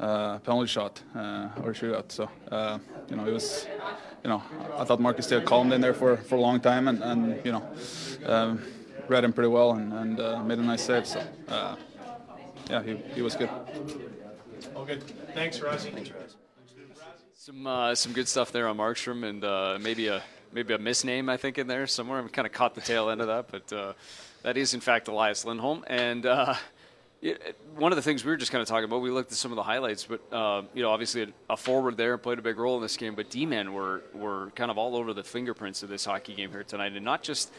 uh 0.00 0.38
penalty 0.40 0.66
shot 0.66 1.00
uh, 1.14 1.48
or 1.62 1.72
shootout. 1.72 2.10
So 2.10 2.28
uh, 2.50 2.78
you 3.08 3.16
know, 3.16 3.26
it 3.26 3.32
was, 3.32 3.68
you 4.24 4.30
know, 4.30 4.42
I 4.76 4.84
thought 4.84 5.00
Marcus 5.00 5.26
stayed 5.26 5.44
calm 5.44 5.72
in 5.72 5.80
there 5.80 5.94
for, 5.94 6.16
for 6.16 6.34
a 6.34 6.40
long 6.40 6.58
time, 6.58 6.88
and, 6.88 7.00
and 7.02 7.40
you 7.44 7.52
know, 7.52 7.62
um, 8.26 8.60
read 9.06 9.22
him 9.22 9.32
pretty 9.32 9.50
well 9.50 9.72
and, 9.74 9.92
and 9.92 10.18
uh, 10.18 10.42
made 10.42 10.58
a 10.58 10.62
nice 10.62 10.82
save. 10.82 11.06
So 11.06 11.22
uh, 11.48 11.76
yeah, 12.68 12.82
he, 12.82 12.96
he 13.14 13.22
was 13.22 13.36
good. 13.36 13.50
All 14.74 14.84
good. 14.84 15.02
Thanks, 15.34 15.60
Rossi. 15.60 15.92
Some 17.34 17.66
uh, 17.66 17.94
some 17.94 18.12
good 18.12 18.26
stuff 18.26 18.50
there 18.50 18.66
on 18.66 18.76
Markstrom, 18.76 19.24
and 19.24 19.44
uh, 19.44 19.78
maybe 19.80 20.08
a 20.08 20.22
maybe 20.52 20.74
a 20.74 20.78
misname 20.78 21.30
I 21.30 21.36
think 21.36 21.58
in 21.58 21.66
there 21.66 21.86
somewhere. 21.86 22.22
I 22.22 22.28
kind 22.28 22.46
of 22.46 22.52
caught 22.52 22.74
the 22.74 22.80
tail 22.80 23.10
end 23.10 23.20
of 23.20 23.28
that, 23.28 23.50
but 23.50 23.72
uh, 23.72 23.92
that 24.42 24.56
is 24.56 24.74
in 24.74 24.80
fact 24.80 25.08
Elias 25.08 25.44
Lindholm. 25.44 25.84
And 25.86 26.26
uh, 26.26 26.54
it, 27.22 27.56
one 27.76 27.92
of 27.92 27.96
the 27.96 28.02
things 28.02 28.24
we 28.24 28.30
were 28.30 28.36
just 28.36 28.50
kind 28.50 28.62
of 28.62 28.68
talking 28.68 28.84
about, 28.84 29.00
we 29.00 29.10
looked 29.10 29.30
at 29.30 29.38
some 29.38 29.52
of 29.52 29.56
the 29.56 29.62
highlights, 29.62 30.04
but 30.04 30.20
uh, 30.32 30.62
you 30.74 30.82
know, 30.82 30.90
obviously 30.90 31.22
a, 31.22 31.28
a 31.50 31.56
forward 31.56 31.96
there 31.96 32.18
played 32.18 32.38
a 32.38 32.42
big 32.42 32.58
role 32.58 32.76
in 32.76 32.82
this 32.82 32.96
game, 32.96 33.14
but 33.14 33.30
D-men 33.30 33.72
were 33.72 34.02
were 34.12 34.50
kind 34.56 34.70
of 34.70 34.78
all 34.78 34.96
over 34.96 35.12
the 35.12 35.24
fingerprints 35.24 35.82
of 35.82 35.88
this 35.88 36.04
hockey 36.04 36.34
game 36.34 36.50
here 36.50 36.64
tonight, 36.64 36.92
and 36.92 37.04
not 37.04 37.22
just 37.22 37.52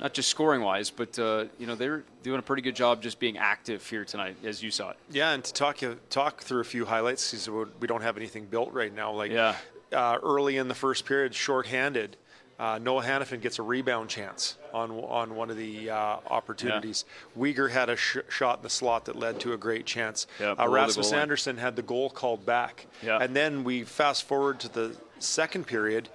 not 0.00 0.12
just 0.12 0.28
scoring 0.28 0.60
wise, 0.60 0.90
but 0.90 1.18
uh, 1.18 1.46
you 1.58 1.66
know 1.66 1.74
they're 1.74 2.04
doing 2.22 2.38
a 2.38 2.42
pretty 2.42 2.62
good 2.62 2.76
job 2.76 3.02
just 3.02 3.18
being 3.18 3.38
active 3.38 3.86
here 3.88 4.04
tonight, 4.04 4.36
as 4.44 4.62
you 4.62 4.70
saw 4.70 4.90
it. 4.90 4.96
Yeah, 5.10 5.32
and 5.32 5.42
to 5.44 5.52
talk 5.52 5.82
you 5.82 5.98
talk 6.10 6.42
through 6.42 6.60
a 6.60 6.64
few 6.64 6.84
highlights 6.84 7.30
because 7.30 7.48
we 7.80 7.86
don't 7.86 8.02
have 8.02 8.16
anything 8.16 8.46
built 8.46 8.72
right 8.72 8.94
now. 8.94 9.12
Like 9.12 9.30
Yeah. 9.32 9.56
uh, 9.92 10.18
early 10.22 10.56
in 10.56 10.68
the 10.68 10.74
first 10.74 11.04
period, 11.06 11.34
shorthanded, 11.34 12.16
uh, 12.58 12.78
Noah 12.78 13.02
Hanifin 13.04 13.40
gets 13.40 13.58
a 13.58 13.62
rebound 13.62 14.08
chance 14.10 14.56
on 14.72 14.90
on 14.90 15.34
one 15.34 15.50
of 15.50 15.56
the 15.56 15.90
uh, 15.90 16.16
opportunities. 16.28 17.04
Weegar 17.38 17.70
had 17.70 17.88
a 17.88 17.96
sh- 17.96 18.18
shot 18.28 18.58
in 18.58 18.62
the 18.62 18.70
slot 18.70 19.04
that 19.06 19.16
led 19.16 19.40
to 19.40 19.52
a 19.52 19.56
great 19.56 19.86
chance. 19.86 20.26
Yeah, 20.40 20.52
uh, 20.58 20.68
Rasmus. 20.68 21.12
Andersson 21.12 21.56
had 21.58 21.76
the 21.76 21.82
goal 21.82 22.10
called 22.10 22.44
back. 22.44 22.86
Yeah. 23.02 23.18
And 23.20 23.34
then 23.36 23.64
we 23.64 23.84
fast 23.84 24.24
forward 24.24 24.60
to 24.60 24.68
the 24.68 24.96
second 25.18 25.66
period. 25.66 26.08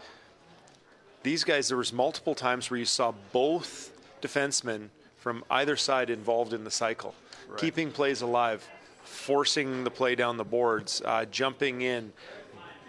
These 1.23 1.43
guys, 1.43 1.67
there 1.67 1.77
was 1.77 1.93
multiple 1.93 2.33
times 2.33 2.71
where 2.71 2.79
you 2.79 2.85
saw 2.85 3.13
both 3.31 3.91
defensemen 4.21 4.89
from 5.17 5.43
either 5.51 5.75
side 5.75 6.09
involved 6.09 6.51
in 6.51 6.63
the 6.63 6.71
cycle, 6.71 7.13
keeping 7.57 7.91
plays 7.91 8.21
alive, 8.21 8.67
forcing 9.03 9.83
the 9.83 9.91
play 9.91 10.15
down 10.15 10.37
the 10.37 10.43
boards, 10.43 11.01
uh, 11.05 11.25
jumping 11.25 11.81
in, 11.81 12.11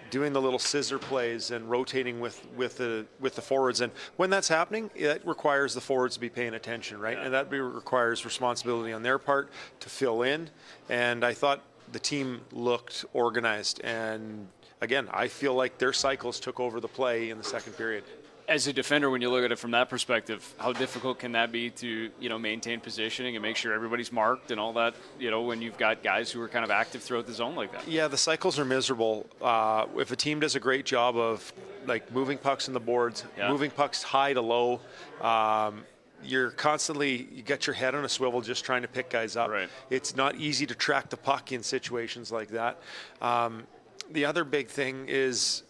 doing 0.08 0.32
the 0.32 0.40
little 0.40 0.58
scissor 0.58 0.98
plays 0.98 1.50
and 1.50 1.70
rotating 1.70 2.20
with, 2.20 2.46
with 2.56 2.78
the 2.78 3.06
with 3.20 3.34
the 3.34 3.42
forwards. 3.42 3.82
And 3.82 3.92
when 4.16 4.30
that's 4.30 4.48
happening, 4.48 4.90
it 4.94 5.26
requires 5.26 5.74
the 5.74 5.80
forwards 5.80 6.14
to 6.14 6.20
be 6.20 6.30
paying 6.30 6.54
attention, 6.54 7.00
right? 7.00 7.18
And 7.18 7.34
that 7.34 7.50
be, 7.50 7.60
requires 7.60 8.24
responsibility 8.24 8.92
on 8.92 9.02
their 9.02 9.18
part 9.18 9.50
to 9.80 9.88
fill 9.90 10.22
in. 10.22 10.48
And 10.88 11.24
I 11.24 11.34
thought 11.34 11.62
the 11.92 11.98
team 11.98 12.40
looked 12.52 13.04
organized. 13.12 13.80
And 13.84 14.48
again, 14.80 15.08
I 15.12 15.28
feel 15.28 15.54
like 15.54 15.78
their 15.78 15.92
cycles 15.92 16.40
took 16.40 16.60
over 16.60 16.80
the 16.80 16.88
play 16.88 17.30
in 17.30 17.36
the 17.38 17.44
second 17.44 17.74
period. 17.74 18.04
As 18.48 18.66
a 18.66 18.72
defender, 18.72 19.08
when 19.08 19.22
you 19.22 19.30
look 19.30 19.44
at 19.44 19.52
it 19.52 19.58
from 19.58 19.70
that 19.70 19.88
perspective, 19.88 20.52
how 20.58 20.72
difficult 20.72 21.20
can 21.20 21.32
that 21.32 21.52
be 21.52 21.70
to 21.70 22.10
you 22.18 22.28
know 22.28 22.38
maintain 22.38 22.80
positioning 22.80 23.36
and 23.36 23.42
make 23.42 23.56
sure 23.56 23.72
everybody's 23.72 24.10
marked 24.12 24.50
and 24.50 24.58
all 24.60 24.72
that? 24.74 24.94
You 25.18 25.30
know, 25.30 25.42
when 25.42 25.62
you've 25.62 25.78
got 25.78 26.02
guys 26.02 26.30
who 26.30 26.40
are 26.42 26.48
kind 26.48 26.64
of 26.64 26.70
active 26.70 27.02
throughout 27.02 27.26
the 27.26 27.32
zone 27.32 27.54
like 27.54 27.72
that. 27.72 27.86
Yeah, 27.86 28.08
the 28.08 28.16
cycles 28.16 28.58
are 28.58 28.64
miserable. 28.64 29.26
Uh, 29.40 29.86
if 29.96 30.10
a 30.10 30.16
team 30.16 30.40
does 30.40 30.56
a 30.56 30.60
great 30.60 30.84
job 30.84 31.16
of 31.16 31.52
like 31.86 32.12
moving 32.12 32.36
pucks 32.36 32.66
in 32.68 32.74
the 32.74 32.80
boards, 32.80 33.24
Yeah. 33.38 33.48
moving 33.48 33.70
pucks 33.70 34.02
high 34.02 34.32
to 34.32 34.40
low, 34.40 34.80
um, 35.20 35.84
you're 36.24 36.50
constantly 36.50 37.28
you 37.32 37.42
got 37.42 37.66
your 37.66 37.74
head 37.74 37.94
on 37.94 38.04
a 38.04 38.08
swivel 38.08 38.40
just 38.40 38.64
trying 38.64 38.82
to 38.82 38.88
pick 38.88 39.08
guys 39.08 39.36
up. 39.36 39.50
Right. 39.50 39.68
It's 39.88 40.16
not 40.16 40.34
easy 40.36 40.66
to 40.66 40.74
track 40.74 41.10
the 41.10 41.16
puck 41.16 41.52
in 41.52 41.62
situations 41.62 42.32
like 42.32 42.48
that. 42.48 42.80
Um, 43.20 43.64
the 44.10 44.24
other 44.24 44.42
big 44.44 44.66
thing 44.68 45.06
is 45.08 45.62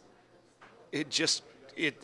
it 0.90 1.10
just 1.10 1.42
it 1.76 1.96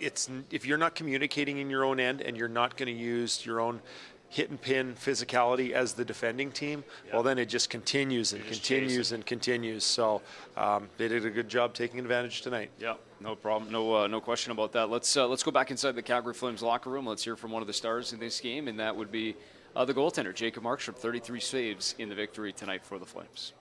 it's 0.00 0.30
if 0.50 0.64
you're 0.66 0.78
not 0.78 0.94
communicating 0.94 1.58
in 1.58 1.70
your 1.70 1.84
own 1.84 2.00
end 2.00 2.20
and 2.20 2.36
you're 2.36 2.48
not 2.48 2.76
going 2.76 2.94
to 2.94 3.00
use 3.00 3.44
your 3.44 3.60
own 3.60 3.80
hit 4.28 4.48
and 4.48 4.60
pin 4.60 4.94
physicality 4.94 5.72
as 5.72 5.92
the 5.94 6.04
defending 6.04 6.52
team, 6.52 6.84
well 7.12 7.22
then 7.22 7.38
it 7.38 7.46
just 7.46 7.68
continues 7.68 8.32
and 8.32 8.42
just 8.44 8.62
continues 8.62 9.08
chase 9.08 9.12
and 9.12 9.26
continues. 9.26 9.84
So 9.84 10.22
um, 10.56 10.88
they 10.96 11.08
did 11.08 11.26
a 11.26 11.30
good 11.30 11.48
job 11.48 11.74
taking 11.74 11.98
advantage 11.98 12.42
tonight. 12.42 12.70
Yeah, 12.78 12.94
no 13.20 13.34
problem, 13.34 13.70
no 13.70 13.94
uh, 13.94 14.06
no 14.06 14.20
question 14.20 14.52
about 14.52 14.72
that. 14.72 14.88
Let's 14.88 15.16
uh, 15.16 15.26
let's 15.26 15.42
go 15.42 15.50
back 15.50 15.70
inside 15.70 15.92
the 15.92 16.02
Calgary 16.02 16.34
Flames 16.34 16.62
locker 16.62 16.90
room. 16.90 17.06
Let's 17.06 17.24
hear 17.24 17.36
from 17.36 17.50
one 17.50 17.62
of 17.62 17.66
the 17.66 17.74
stars 17.74 18.12
in 18.12 18.20
this 18.20 18.40
game, 18.40 18.68
and 18.68 18.78
that 18.78 18.94
would 18.94 19.12
be 19.12 19.36
uh, 19.76 19.84
the 19.84 19.94
goaltender 19.94 20.34
Jacob 20.34 20.64
Markstrom, 20.64 20.96
33 20.96 21.40
saves 21.40 21.94
in 21.98 22.08
the 22.08 22.14
victory 22.14 22.52
tonight 22.52 22.84
for 22.84 22.98
the 22.98 23.06
Flames. 23.06 23.52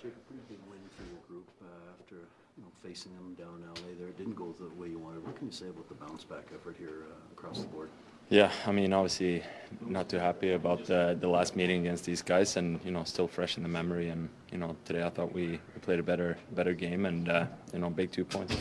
Jacob, 0.00 0.18
pretty 0.26 0.42
big 0.48 0.58
win 0.68 0.80
for 0.96 1.02
your 1.04 1.22
group 1.28 1.48
uh, 1.62 1.66
after 1.98 2.16
you 2.56 2.62
know 2.62 2.70
facing 2.84 3.12
them 3.14 3.34
down 3.34 3.62
LA. 3.66 3.94
There 3.98 4.08
it 4.08 4.18
didn't 4.18 4.36
go 4.36 4.54
the 4.58 4.68
way 4.80 4.88
you 4.88 4.98
wanted. 4.98 5.24
What 5.24 5.36
can 5.36 5.46
you 5.46 5.52
say 5.52 5.68
about 5.68 5.88
the 5.88 5.94
bounce 5.94 6.24
back 6.24 6.48
effort 6.54 6.76
here 6.78 7.04
uh, 7.08 7.32
across 7.32 7.60
the 7.60 7.68
board? 7.68 7.88
Yeah, 8.28 8.50
I 8.66 8.72
mean, 8.72 8.92
obviously, 8.92 9.42
not 9.86 10.08
too 10.08 10.18
happy 10.18 10.52
about 10.52 10.84
the, 10.84 11.16
the 11.18 11.28
last 11.28 11.56
meeting 11.56 11.80
against 11.80 12.04
these 12.04 12.22
guys, 12.22 12.56
and 12.56 12.80
you 12.84 12.90
know, 12.90 13.04
still 13.04 13.28
fresh 13.28 13.56
in 13.56 13.62
the 13.62 13.68
memory. 13.68 14.08
And 14.08 14.28
you 14.50 14.58
know, 14.58 14.76
today 14.84 15.02
I 15.02 15.10
thought 15.10 15.32
we, 15.32 15.46
we 15.74 15.80
played 15.80 15.98
a 15.98 16.02
better 16.02 16.36
better 16.52 16.74
game, 16.74 17.06
and 17.06 17.28
uh, 17.28 17.46
you 17.72 17.78
know, 17.78 17.90
big 17.90 18.12
two 18.12 18.24
points. 18.24 18.56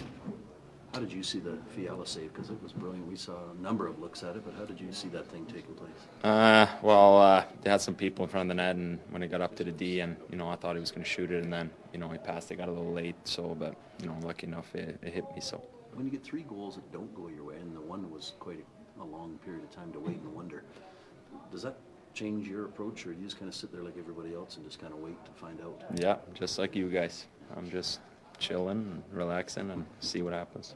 How 0.93 0.99
did 0.99 1.11
you 1.11 1.23
see 1.23 1.39
the 1.39 1.57
Fiala 1.75 2.05
save? 2.05 2.31
Because 2.33 2.51
it 2.51 2.61
was 2.61 2.71
brilliant. 2.71 3.07
We 3.07 3.15
saw 3.15 3.33
a 3.57 3.61
number 3.61 3.87
of 3.87 3.99
looks 3.99 4.21
at 4.21 4.35
it, 4.35 4.45
but 4.45 4.53
how 4.53 4.63
did 4.63 4.79
you 4.79 4.91
see 4.91 5.07
that 5.09 5.27
thing 5.27 5.45
taking 5.47 5.73
place? 5.73 5.89
Uh, 6.23 6.67
well, 6.83 6.92
had 7.73 7.81
some 7.81 7.95
people 7.95 8.23
in 8.23 8.29
front 8.29 8.49
of 8.49 8.55
the 8.55 8.61
net, 8.63 8.75
and 8.75 8.99
when 9.09 9.23
it 9.23 9.29
got 9.29 9.41
up 9.41 9.55
to 9.55 9.63
the 9.63 9.71
D, 9.71 9.99
and 9.99 10.15
you 10.29 10.37
know, 10.37 10.47
I 10.47 10.55
thought 10.55 10.75
he 10.75 10.79
was 10.79 10.91
going 10.91 11.03
to 11.03 11.09
shoot 11.09 11.31
it, 11.31 11.43
and 11.43 11.51
then 11.51 11.69
you 11.91 11.99
know, 11.99 12.07
he 12.07 12.17
passed 12.19 12.51
it, 12.51 12.55
got 12.55 12.69
a 12.69 12.71
little 12.71 12.93
late. 12.93 13.15
So, 13.23 13.55
but 13.55 13.75
you 13.99 14.07
know, 14.07 14.15
lucky 14.23 14.47
enough, 14.47 14.73
it, 14.75 14.99
it 15.01 15.13
hit 15.13 15.25
me. 15.35 15.41
So. 15.41 15.61
When 15.93 16.05
you 16.05 16.11
get 16.11 16.23
three 16.23 16.43
goals 16.43 16.75
that 16.75 16.91
don't 16.91 17.13
go 17.15 17.27
your 17.29 17.43
way, 17.45 17.55
and 17.55 17.75
the 17.75 17.81
one 17.81 18.09
was 18.11 18.33
quite 18.39 18.59
a, 18.99 19.03
a 19.03 19.05
long 19.05 19.39
period 19.43 19.63
of 19.63 19.71
time 19.71 19.91
to 19.93 19.99
wait 19.99 20.17
and 20.17 20.33
wonder, 20.33 20.63
does 21.51 21.63
that 21.63 21.77
change 22.13 22.47
your 22.47 22.65
approach, 22.65 23.05
or 23.05 23.13
do 23.13 23.19
you 23.19 23.25
just 23.25 23.39
kind 23.39 23.49
of 23.49 23.55
sit 23.55 23.71
there 23.71 23.83
like 23.83 23.97
everybody 23.97 24.33
else 24.35 24.55
and 24.55 24.65
just 24.65 24.79
kind 24.79 24.93
of 24.93 24.99
wait 24.99 25.23
to 25.25 25.31
find 25.31 25.59
out? 25.61 25.81
Yeah, 25.95 26.17
just 26.33 26.59
like 26.59 26.75
you 26.75 26.89
guys. 26.89 27.25
I'm 27.57 27.69
just 27.69 27.99
chilling 28.37 28.77
and 28.77 29.03
relaxing 29.11 29.69
and 29.71 29.85
see 29.99 30.21
what 30.21 30.33
happens. 30.33 30.75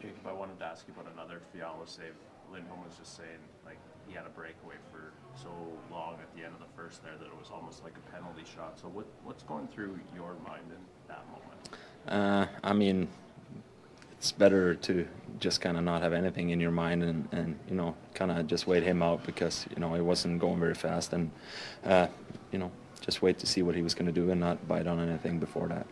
Jacob, 0.00 0.26
I 0.26 0.32
wanted 0.32 0.58
to 0.58 0.64
ask 0.64 0.84
you 0.88 0.94
about 0.98 1.12
another 1.12 1.40
Fiala 1.52 1.86
save. 1.86 2.14
Lindholm 2.52 2.84
was 2.84 2.96
just 2.98 3.16
saying, 3.16 3.42
like, 3.64 3.78
he 4.08 4.14
had 4.14 4.26
a 4.26 4.30
breakaway 4.30 4.76
for 4.90 5.12
so 5.40 5.50
long 5.90 6.14
at 6.14 6.34
the 6.36 6.44
end 6.44 6.54
of 6.54 6.60
the 6.60 6.72
first 6.76 7.02
there 7.02 7.12
that 7.18 7.26
it 7.26 7.38
was 7.38 7.48
almost 7.52 7.82
like 7.82 7.94
a 7.96 8.12
penalty 8.12 8.42
shot. 8.54 8.78
So, 8.78 8.88
what, 8.88 9.06
what's 9.24 9.42
going 9.42 9.68
through 9.68 9.98
your 10.14 10.34
mind 10.46 10.64
in 10.68 10.82
that 11.08 11.24
moment? 11.30 11.52
Uh, 12.06 12.46
I 12.62 12.72
mean, 12.72 13.08
it's 14.12 14.32
better 14.32 14.74
to 14.74 15.06
just 15.40 15.60
kind 15.60 15.76
of 15.76 15.84
not 15.84 16.02
have 16.02 16.12
anything 16.12 16.50
in 16.50 16.60
your 16.60 16.70
mind 16.70 17.02
and, 17.02 17.28
and 17.32 17.58
you 17.68 17.74
know, 17.74 17.94
kind 18.14 18.30
of 18.30 18.46
just 18.46 18.66
wait 18.66 18.82
him 18.82 19.02
out 19.02 19.24
because, 19.24 19.66
you 19.74 19.80
know, 19.80 19.94
he 19.94 20.00
wasn't 20.00 20.38
going 20.38 20.60
very 20.60 20.74
fast 20.74 21.12
and, 21.12 21.30
uh, 21.84 22.06
you 22.52 22.58
know, 22.58 22.70
just 23.00 23.22
wait 23.22 23.38
to 23.40 23.46
see 23.46 23.62
what 23.62 23.74
he 23.74 23.82
was 23.82 23.94
going 23.94 24.06
to 24.06 24.12
do 24.12 24.30
and 24.30 24.40
not 24.40 24.68
bite 24.68 24.86
on 24.86 25.00
anything 25.00 25.38
before 25.38 25.68
that. 25.68 25.86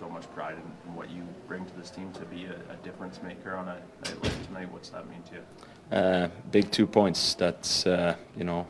You 0.00 0.06
take 0.06 0.12
so 0.12 0.14
much 0.14 0.34
pride 0.34 0.54
in, 0.54 0.90
in 0.90 0.96
what 0.96 1.10
you 1.10 1.22
bring 1.46 1.64
to 1.64 1.76
this 1.76 1.90
team 1.90 2.12
to 2.12 2.24
be 2.26 2.44
a, 2.44 2.54
a 2.72 2.76
difference 2.82 3.22
maker 3.22 3.54
on 3.54 3.68
a 3.68 3.74
night 3.74 4.22
like 4.22 4.46
tonight. 4.46 4.72
What's 4.72 4.90
that 4.90 5.08
mean 5.08 5.22
to 5.24 5.34
you? 5.34 5.96
Uh, 5.96 6.28
big 6.50 6.70
two 6.70 6.86
points. 6.86 7.34
That's 7.34 7.86
uh, 7.86 8.16
you 8.36 8.44
know, 8.44 8.66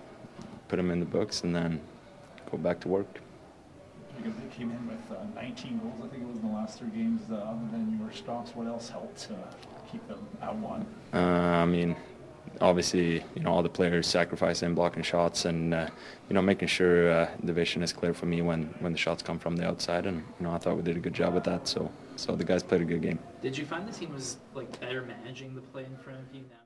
put 0.68 0.76
them 0.76 0.90
in 0.90 1.00
the 1.00 1.06
books 1.06 1.42
and 1.42 1.54
then 1.54 1.80
go 2.50 2.58
back 2.58 2.80
to 2.80 2.88
work. 2.88 3.20
Because 4.16 4.34
they 4.40 4.56
came 4.56 4.70
in 4.70 4.86
with 4.86 5.18
uh, 5.18 5.24
19 5.34 5.78
goals, 5.78 5.94
I 6.04 6.08
think 6.08 6.22
it 6.22 6.28
was 6.28 6.36
in 6.36 6.48
the 6.48 6.54
last 6.54 6.78
three 6.78 6.90
games. 6.90 7.22
Uh, 7.30 7.36
other 7.36 7.66
than 7.70 7.98
your 7.98 8.12
stops, 8.12 8.54
what 8.54 8.66
else 8.66 8.88
helped 8.90 9.28
uh, 9.30 9.34
keep 9.90 10.06
them 10.08 10.26
at 10.42 10.54
one? 10.54 10.86
Uh, 11.12 11.18
I 11.18 11.64
mean, 11.64 11.96
obviously, 12.60 13.24
you 13.34 13.42
know, 13.42 13.50
all 13.50 13.62
the 13.62 13.68
players 13.68 14.06
sacrificing, 14.06 14.74
blocking 14.74 15.02
shots, 15.02 15.44
and 15.44 15.74
uh, 15.74 15.88
you 16.28 16.34
know, 16.34 16.42
making 16.42 16.68
sure 16.68 17.10
uh, 17.10 17.30
the 17.42 17.52
vision 17.52 17.82
is 17.82 17.92
clear 17.92 18.14
for 18.14 18.26
me 18.26 18.42
when 18.42 18.74
when 18.80 18.92
the 18.92 18.98
shots 18.98 19.22
come 19.22 19.38
from 19.38 19.56
the 19.56 19.66
outside. 19.66 20.06
And 20.06 20.18
you 20.38 20.46
know, 20.46 20.52
I 20.52 20.58
thought 20.58 20.76
we 20.76 20.82
did 20.82 20.96
a 20.96 21.00
good 21.00 21.14
job 21.14 21.34
with 21.34 21.44
that. 21.44 21.66
So, 21.66 21.90
so 22.16 22.36
the 22.36 22.44
guys 22.44 22.62
played 22.62 22.82
a 22.82 22.84
good 22.84 23.02
game. 23.02 23.18
Did 23.42 23.56
you 23.56 23.64
find 23.64 23.88
the 23.88 23.92
team 23.92 24.12
was 24.12 24.36
like 24.54 24.80
better 24.80 25.02
managing 25.02 25.54
the 25.54 25.62
play 25.62 25.84
in 25.84 25.96
front 25.98 26.20
of 26.20 26.34
you 26.34 26.42
now? 26.42 26.56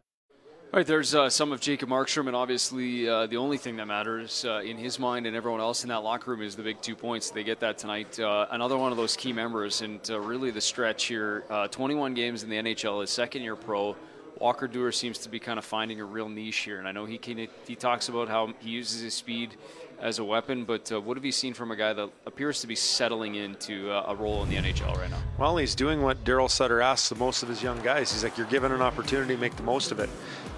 All 0.72 0.78
right, 0.78 0.86
there's 0.88 1.14
uh, 1.14 1.30
some 1.30 1.52
of 1.52 1.60
Jacob 1.60 1.88
Markstrom, 1.88 2.26
and 2.26 2.34
obviously 2.34 3.08
uh, 3.08 3.28
the 3.28 3.36
only 3.36 3.58
thing 3.58 3.76
that 3.76 3.86
matters 3.86 4.44
uh, 4.44 4.60
in 4.64 4.76
his 4.76 4.98
mind 4.98 5.24
and 5.24 5.36
everyone 5.36 5.60
else 5.60 5.84
in 5.84 5.88
that 5.90 6.02
locker 6.02 6.32
room 6.32 6.42
is 6.42 6.56
the 6.56 6.64
big 6.64 6.82
two 6.82 6.96
points. 6.96 7.30
They 7.30 7.44
get 7.44 7.60
that 7.60 7.78
tonight. 7.78 8.18
Uh, 8.18 8.48
another 8.50 8.76
one 8.76 8.90
of 8.90 8.98
those 8.98 9.16
key 9.16 9.32
members, 9.32 9.82
and 9.82 10.00
uh, 10.10 10.18
really 10.18 10.50
the 10.50 10.60
stretch 10.60 11.04
here. 11.04 11.44
Uh, 11.48 11.68
21 11.68 12.14
games 12.14 12.42
in 12.42 12.50
the 12.50 12.56
NHL, 12.56 13.02
his 13.02 13.10
second 13.10 13.42
year 13.42 13.54
pro. 13.54 13.94
Walker 14.38 14.68
Duehr 14.68 14.92
seems 14.92 15.18
to 15.18 15.28
be 15.28 15.38
kind 15.38 15.58
of 15.58 15.64
finding 15.64 16.00
a 16.00 16.04
real 16.04 16.28
niche 16.28 16.58
here, 16.58 16.78
and 16.78 16.88
I 16.88 16.92
know 16.92 17.04
he 17.04 17.18
can, 17.18 17.48
he 17.66 17.76
talks 17.76 18.08
about 18.08 18.28
how 18.28 18.52
he 18.60 18.70
uses 18.70 19.00
his 19.00 19.14
speed 19.14 19.54
as 20.00 20.18
a 20.18 20.24
weapon, 20.24 20.64
but 20.64 20.90
uh, 20.92 21.00
what 21.00 21.16
have 21.16 21.24
you 21.24 21.32
seen 21.32 21.54
from 21.54 21.70
a 21.70 21.76
guy 21.76 21.92
that 21.92 22.10
appears 22.26 22.60
to 22.60 22.66
be 22.66 22.74
settling 22.74 23.36
into 23.36 23.90
uh, 23.90 24.04
a 24.08 24.14
role 24.14 24.42
in 24.42 24.48
the 24.48 24.56
NHL 24.56 24.96
right 24.96 25.10
now? 25.10 25.18
Well, 25.38 25.56
he's 25.56 25.74
doing 25.74 26.02
what 26.02 26.24
Darryl 26.24 26.50
Sutter 26.50 26.80
asks 26.80 27.10
of 27.10 27.18
most 27.18 27.42
of 27.42 27.48
his 27.48 27.62
young 27.62 27.80
guys. 27.80 28.12
He's 28.12 28.24
like, 28.24 28.36
you're 28.36 28.46
given 28.48 28.72
an 28.72 28.82
opportunity, 28.82 29.36
make 29.36 29.56
the 29.56 29.62
most 29.62 29.92
of 29.92 30.00
it. 30.00 30.10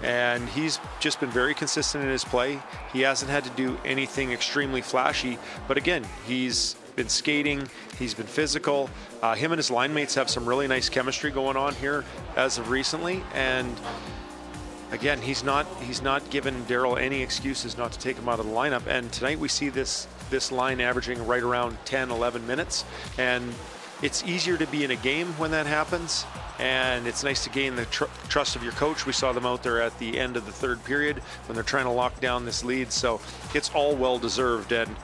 And 0.03 0.47
he's 0.49 0.79
just 0.99 1.19
been 1.19 1.29
very 1.29 1.53
consistent 1.53 2.03
in 2.03 2.09
his 2.09 2.23
play. 2.23 2.59
He 2.91 3.01
hasn't 3.01 3.31
had 3.31 3.43
to 3.43 3.49
do 3.51 3.79
anything 3.85 4.31
extremely 4.31 4.81
flashy, 4.81 5.37
but 5.67 5.77
again, 5.77 6.05
he's 6.25 6.75
been 6.97 7.07
skating, 7.07 7.69
he's 7.99 8.15
been 8.15 8.25
physical. 8.25 8.89
Uh, 9.21 9.35
him 9.35 9.51
and 9.53 9.59
his 9.59 9.71
line 9.71 9.93
mates 9.93 10.15
have 10.15 10.29
some 10.29 10.45
really 10.45 10.67
nice 10.67 10.89
chemistry 10.89 11.29
going 11.29 11.55
on 11.55 11.73
here 11.75 12.03
as 12.35 12.57
of 12.57 12.69
recently, 12.71 13.23
and 13.35 13.79
again, 14.91 15.21
he's 15.21 15.43
not 15.43 15.67
he's 15.79 16.01
not 16.01 16.27
given 16.31 16.65
Darryl 16.65 16.99
any 16.99 17.21
excuses 17.21 17.77
not 17.77 17.91
to 17.91 17.99
take 17.99 18.17
him 18.17 18.27
out 18.27 18.39
of 18.39 18.47
the 18.47 18.51
lineup. 18.51 18.87
And 18.87 19.11
tonight 19.13 19.39
we 19.39 19.47
see 19.47 19.69
this 19.69 20.07
this 20.31 20.51
line 20.51 20.81
averaging 20.81 21.25
right 21.25 21.43
around 21.43 21.77
10, 21.85 22.09
11 22.09 22.45
minutes, 22.47 22.83
and 23.17 23.53
it's 24.01 24.23
easier 24.25 24.57
to 24.57 24.65
be 24.67 24.83
in 24.83 24.91
a 24.91 24.95
game 24.95 25.27
when 25.37 25.51
that 25.51 25.67
happens. 25.67 26.25
And 26.59 27.05
it's 27.05 27.23
nice 27.23 27.43
to 27.43 27.51
gain 27.51 27.75
the 27.75 27.85
tr- 27.85 28.05
trust 28.29 28.55
of 28.55 28.63
your 28.63 28.71
coach. 28.71 29.05
We 29.05 29.13
saw 29.13 29.31
them 29.31 29.45
out 29.45 29.61
there 29.61 29.79
at 29.79 29.97
the 29.99 30.17
end 30.17 30.35
of 30.35 30.47
the 30.47 30.51
third 30.51 30.83
period 30.83 31.17
when 31.45 31.53
they're 31.53 31.63
trying 31.63 31.85
to 31.85 31.91
lock 31.91 32.19
down 32.19 32.45
this 32.45 32.63
lead. 32.63 32.91
So 32.91 33.21
it's 33.53 33.69
all 33.75 33.95
well 33.95 34.17
deserved, 34.17 34.71
and 34.71 34.95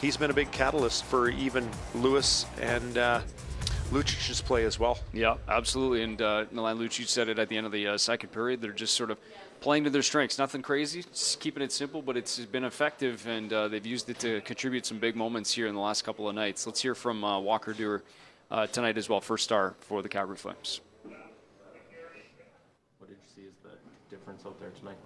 he's 0.00 0.16
been 0.16 0.30
a 0.30 0.34
big 0.34 0.50
catalyst 0.50 1.04
for 1.04 1.28
even 1.28 1.68
Lewis 1.94 2.46
and. 2.60 2.98
Uh, 2.98 3.20
Lucic's 3.90 4.42
play 4.42 4.64
as 4.64 4.78
well. 4.78 4.98
Yeah, 5.14 5.36
absolutely. 5.48 6.02
And 6.02 6.20
uh, 6.20 6.44
Milan 6.52 6.78
Lucic 6.78 7.06
said 7.06 7.30
it 7.30 7.38
at 7.38 7.48
the 7.48 7.56
end 7.56 7.64
of 7.64 7.72
the 7.72 7.86
uh, 7.88 7.96
second 7.96 8.28
period. 8.30 8.60
They're 8.60 8.70
just 8.70 8.94
sort 8.94 9.10
of 9.10 9.18
playing 9.60 9.84
to 9.84 9.90
their 9.90 10.02
strengths. 10.02 10.38
Nothing 10.38 10.60
crazy, 10.62 11.02
just 11.02 11.40
keeping 11.40 11.62
it 11.62 11.72
simple, 11.72 12.02
but 12.02 12.16
it's 12.16 12.38
been 12.38 12.64
effective, 12.64 13.26
and 13.26 13.52
uh, 13.52 13.68
they've 13.68 13.86
used 13.86 14.10
it 14.10 14.18
to 14.20 14.40
contribute 14.42 14.84
some 14.84 14.98
big 14.98 15.16
moments 15.16 15.52
here 15.52 15.66
in 15.66 15.74
the 15.74 15.80
last 15.80 16.02
couple 16.02 16.28
of 16.28 16.34
nights. 16.34 16.66
Let's 16.66 16.82
hear 16.82 16.94
from 16.94 17.24
uh, 17.24 17.40
Walker 17.40 17.72
Duehr 17.72 18.02
uh, 18.50 18.66
tonight 18.66 18.98
as 18.98 19.08
well, 19.08 19.20
first 19.20 19.44
star 19.44 19.74
for 19.80 20.02
the 20.02 20.08
Calgary 20.08 20.36
Flames. 20.36 20.80
What 22.98 23.08
did 23.08 23.16
you 23.16 23.34
see 23.34 23.48
as 23.48 23.54
the 23.62 23.70
difference 24.14 24.44
out 24.44 24.60
there 24.60 24.70
tonight? 24.78 24.98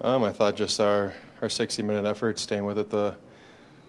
Um, 0.00 0.24
I 0.24 0.32
thought 0.32 0.56
just 0.56 0.78
our, 0.78 1.12
our 1.42 1.48
60 1.48 1.82
minute 1.82 2.04
effort, 2.04 2.38
staying 2.38 2.64
with 2.64 2.78
it 2.78 2.90
the 2.90 3.16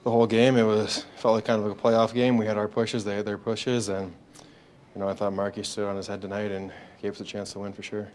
the 0.07 0.11
whole 0.11 0.25
game. 0.25 0.55
It 0.55 0.63
was 0.63 1.05
felt 1.17 1.35
like 1.35 1.43
kind 1.43 1.61
of 1.61 1.69
a 1.69 1.75
playoff 1.75 2.13
game. 2.13 2.37
We 2.37 2.45
had 2.45 2.57
our 2.57 2.69
pushes, 2.69 3.03
they 3.03 3.17
had 3.17 3.25
their 3.25 3.37
pushes, 3.37 3.89
and 3.89 4.13
you 4.95 5.01
know 5.01 5.09
I 5.09 5.13
thought 5.13 5.33
Marky 5.33 5.63
stood 5.63 5.85
on 5.85 5.97
his 5.97 6.07
head 6.07 6.21
tonight 6.21 6.49
and 6.49 6.71
gave 7.01 7.11
us 7.11 7.19
a 7.19 7.25
chance 7.25 7.51
to 7.51 7.59
win 7.59 7.73
for 7.73 7.83
sure. 7.83 8.07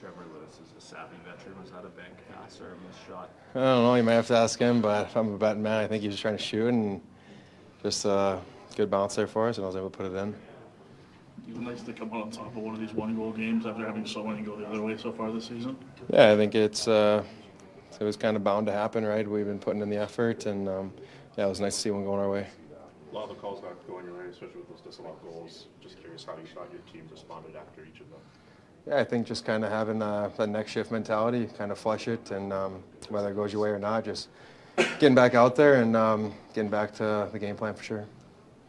Trevor 0.00 0.24
Lewis 0.34 0.54
is 0.54 0.76
a 0.76 0.84
savvy 0.84 1.14
veteran. 1.24 1.54
Was 1.62 1.70
that 1.70 1.84
a 1.84 1.90
bank 1.90 2.14
pass 2.32 2.60
or 2.60 2.72
a 2.72 2.88
missed 2.88 3.06
shot? 3.06 3.30
I 3.54 3.60
don't 3.60 3.84
know. 3.84 3.94
You 3.94 4.02
might 4.02 4.14
have 4.14 4.26
to 4.26 4.36
ask 4.36 4.58
him, 4.58 4.82
but 4.82 5.06
if 5.06 5.16
I'm 5.16 5.34
a 5.34 5.38
betting 5.38 5.62
man, 5.62 5.84
I 5.84 5.86
think 5.86 6.02
he 6.02 6.08
was 6.08 6.18
trying 6.18 6.36
to 6.36 6.42
shoot 6.42 6.70
and 6.74 7.00
just 7.84 8.04
a 8.04 8.40
good 8.74 8.90
bounce 8.90 9.14
there 9.14 9.28
for 9.28 9.48
us, 9.48 9.58
and 9.58 9.64
I 9.64 9.68
was 9.68 9.76
able 9.76 9.90
to 9.90 9.96
put 9.96 10.06
it 10.06 10.16
in. 10.16 10.34
It 11.46 11.56
was 11.56 11.60
nice 11.60 11.82
to 11.82 11.92
come 11.92 12.12
out 12.12 12.22
on 12.22 12.30
top 12.32 12.48
of 12.48 12.56
one 12.56 12.74
of 12.74 12.80
these 12.80 12.94
one-goal 12.94 13.30
games 13.30 13.64
after 13.64 13.86
having 13.86 14.06
so 14.06 14.24
many 14.24 14.42
go 14.42 14.56
the 14.56 14.66
other 14.66 14.82
way 14.82 14.96
so 14.96 15.12
far 15.12 15.30
this 15.30 15.46
season. 15.46 15.76
Yeah, 16.12 16.32
I 16.32 16.36
think 16.36 16.56
it's 16.56 16.88
uh, 16.88 17.22
it 18.00 18.02
was 18.02 18.16
kind 18.16 18.36
of 18.36 18.42
bound 18.42 18.66
to 18.66 18.72
happen, 18.72 19.04
right? 19.04 19.26
We've 19.28 19.46
been 19.46 19.60
putting 19.60 19.82
in 19.82 19.88
the 19.88 19.98
effort, 19.98 20.46
and 20.46 20.68
um, 20.68 20.92
yeah, 21.38 21.46
it 21.46 21.48
was 21.48 21.60
nice 21.60 21.76
to 21.76 21.80
see 21.80 21.90
one 21.92 22.04
going 22.04 22.18
our 22.18 22.28
way. 22.28 22.46
A 23.10 23.14
lot 23.14 23.30
of 23.30 23.36
the 23.36 23.36
calls 23.36 23.62
not 23.62 23.86
going 23.86 24.04
your 24.04 24.18
way, 24.18 24.24
especially 24.28 24.56
with 24.56 24.68
those 24.68 24.80
disallowed 24.80 25.22
goals. 25.22 25.66
Just 25.80 26.00
curious 26.00 26.24
how 26.24 26.32
you 26.32 26.46
thought 26.52 26.68
your 26.72 26.82
team 26.92 27.08
responded 27.10 27.54
after 27.54 27.82
each 27.82 28.00
of 28.00 28.10
them. 28.10 28.18
Yeah, 28.88 28.98
I 28.98 29.04
think 29.04 29.24
just 29.24 29.44
kind 29.44 29.64
of 29.64 29.70
having 29.70 30.02
uh, 30.02 30.30
that 30.36 30.48
next 30.48 30.72
shift 30.72 30.90
mentality, 30.90 31.48
kind 31.56 31.70
of 31.70 31.78
flush 31.78 32.08
it, 32.08 32.32
and 32.32 32.52
um, 32.52 32.82
whether 33.08 33.30
it 33.30 33.36
goes 33.36 33.52
your 33.52 33.62
way 33.62 33.68
or 33.68 33.78
not, 33.78 34.04
just 34.04 34.28
getting 34.98 35.14
back 35.14 35.34
out 35.34 35.54
there 35.54 35.80
and 35.80 35.94
um, 35.94 36.34
getting 36.54 36.70
back 36.70 36.92
to 36.94 37.28
the 37.30 37.38
game 37.38 37.54
plan 37.54 37.74
for 37.74 37.84
sure. 37.84 38.04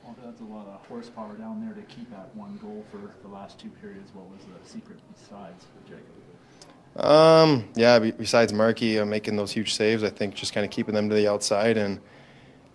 Well, 0.03 0.15
that's 0.23 0.41
a 0.41 0.43
lot 0.43 0.67
of 0.67 0.85
horsepower 0.85 1.33
down 1.37 1.65
there 1.65 1.73
to 1.73 1.81
keep 1.93 2.11
that 2.11 2.35
one 2.35 2.59
goal 2.61 2.85
for 2.91 3.15
the 3.23 3.33
last 3.33 3.59
two 3.59 3.69
periods. 3.81 4.11
What 4.13 4.29
was 4.29 4.41
the 4.41 4.69
secret 4.69 4.99
besides 5.11 5.65
for 5.65 5.89
Jacob? 5.89 7.03
Um, 7.03 7.67
yeah, 7.75 7.97
besides 7.97 8.53
Markey 8.53 8.99
uh, 8.99 9.05
making 9.05 9.37
those 9.37 9.51
huge 9.51 9.73
saves, 9.73 10.03
I 10.03 10.09
think 10.11 10.35
just 10.35 10.53
kind 10.53 10.65
of 10.65 10.71
keeping 10.71 10.93
them 10.93 11.09
to 11.09 11.15
the 11.15 11.27
outside 11.27 11.75
and 11.75 11.99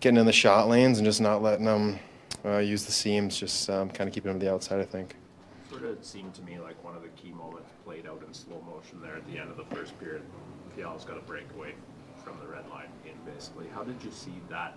getting 0.04 0.20
in 0.20 0.26
the 0.26 0.32
shot 0.32 0.68
lanes 0.68 0.98
and 0.98 1.06
just 1.06 1.22
not 1.22 1.42
letting 1.42 1.64
them 1.64 1.98
uh, 2.44 2.58
use 2.58 2.84
the 2.84 2.92
seams, 2.92 3.38
just 3.38 3.70
um, 3.70 3.88
kind 3.88 4.06
of 4.06 4.12
keeping 4.12 4.30
them 4.30 4.38
to 4.38 4.44
the 4.44 4.52
outside, 4.52 4.78
I 4.78 4.84
think. 4.84 5.16
Sort 5.70 5.82
of 5.82 6.04
seemed 6.04 6.34
to 6.34 6.42
me 6.42 6.58
like 6.58 6.82
one 6.84 6.94
of 6.94 7.00
the 7.00 7.08
key 7.08 7.32
moments 7.32 7.70
played 7.86 8.06
out 8.06 8.22
in 8.24 8.34
slow 8.34 8.62
motion 8.68 9.00
there 9.00 9.16
at 9.16 9.26
the 9.26 9.38
end 9.38 9.50
of 9.50 9.56
the 9.56 9.64
first 9.74 9.98
period. 9.98 10.22
Fial's 10.76 11.06
got 11.06 11.16
a 11.16 11.22
breakaway 11.22 11.74
from 12.22 12.38
the 12.38 12.46
red 12.46 12.68
line 12.68 12.90
in 13.06 13.12
basically. 13.24 13.66
How 13.74 13.82
did 13.82 13.96
you 14.04 14.10
see 14.10 14.34
that? 14.50 14.76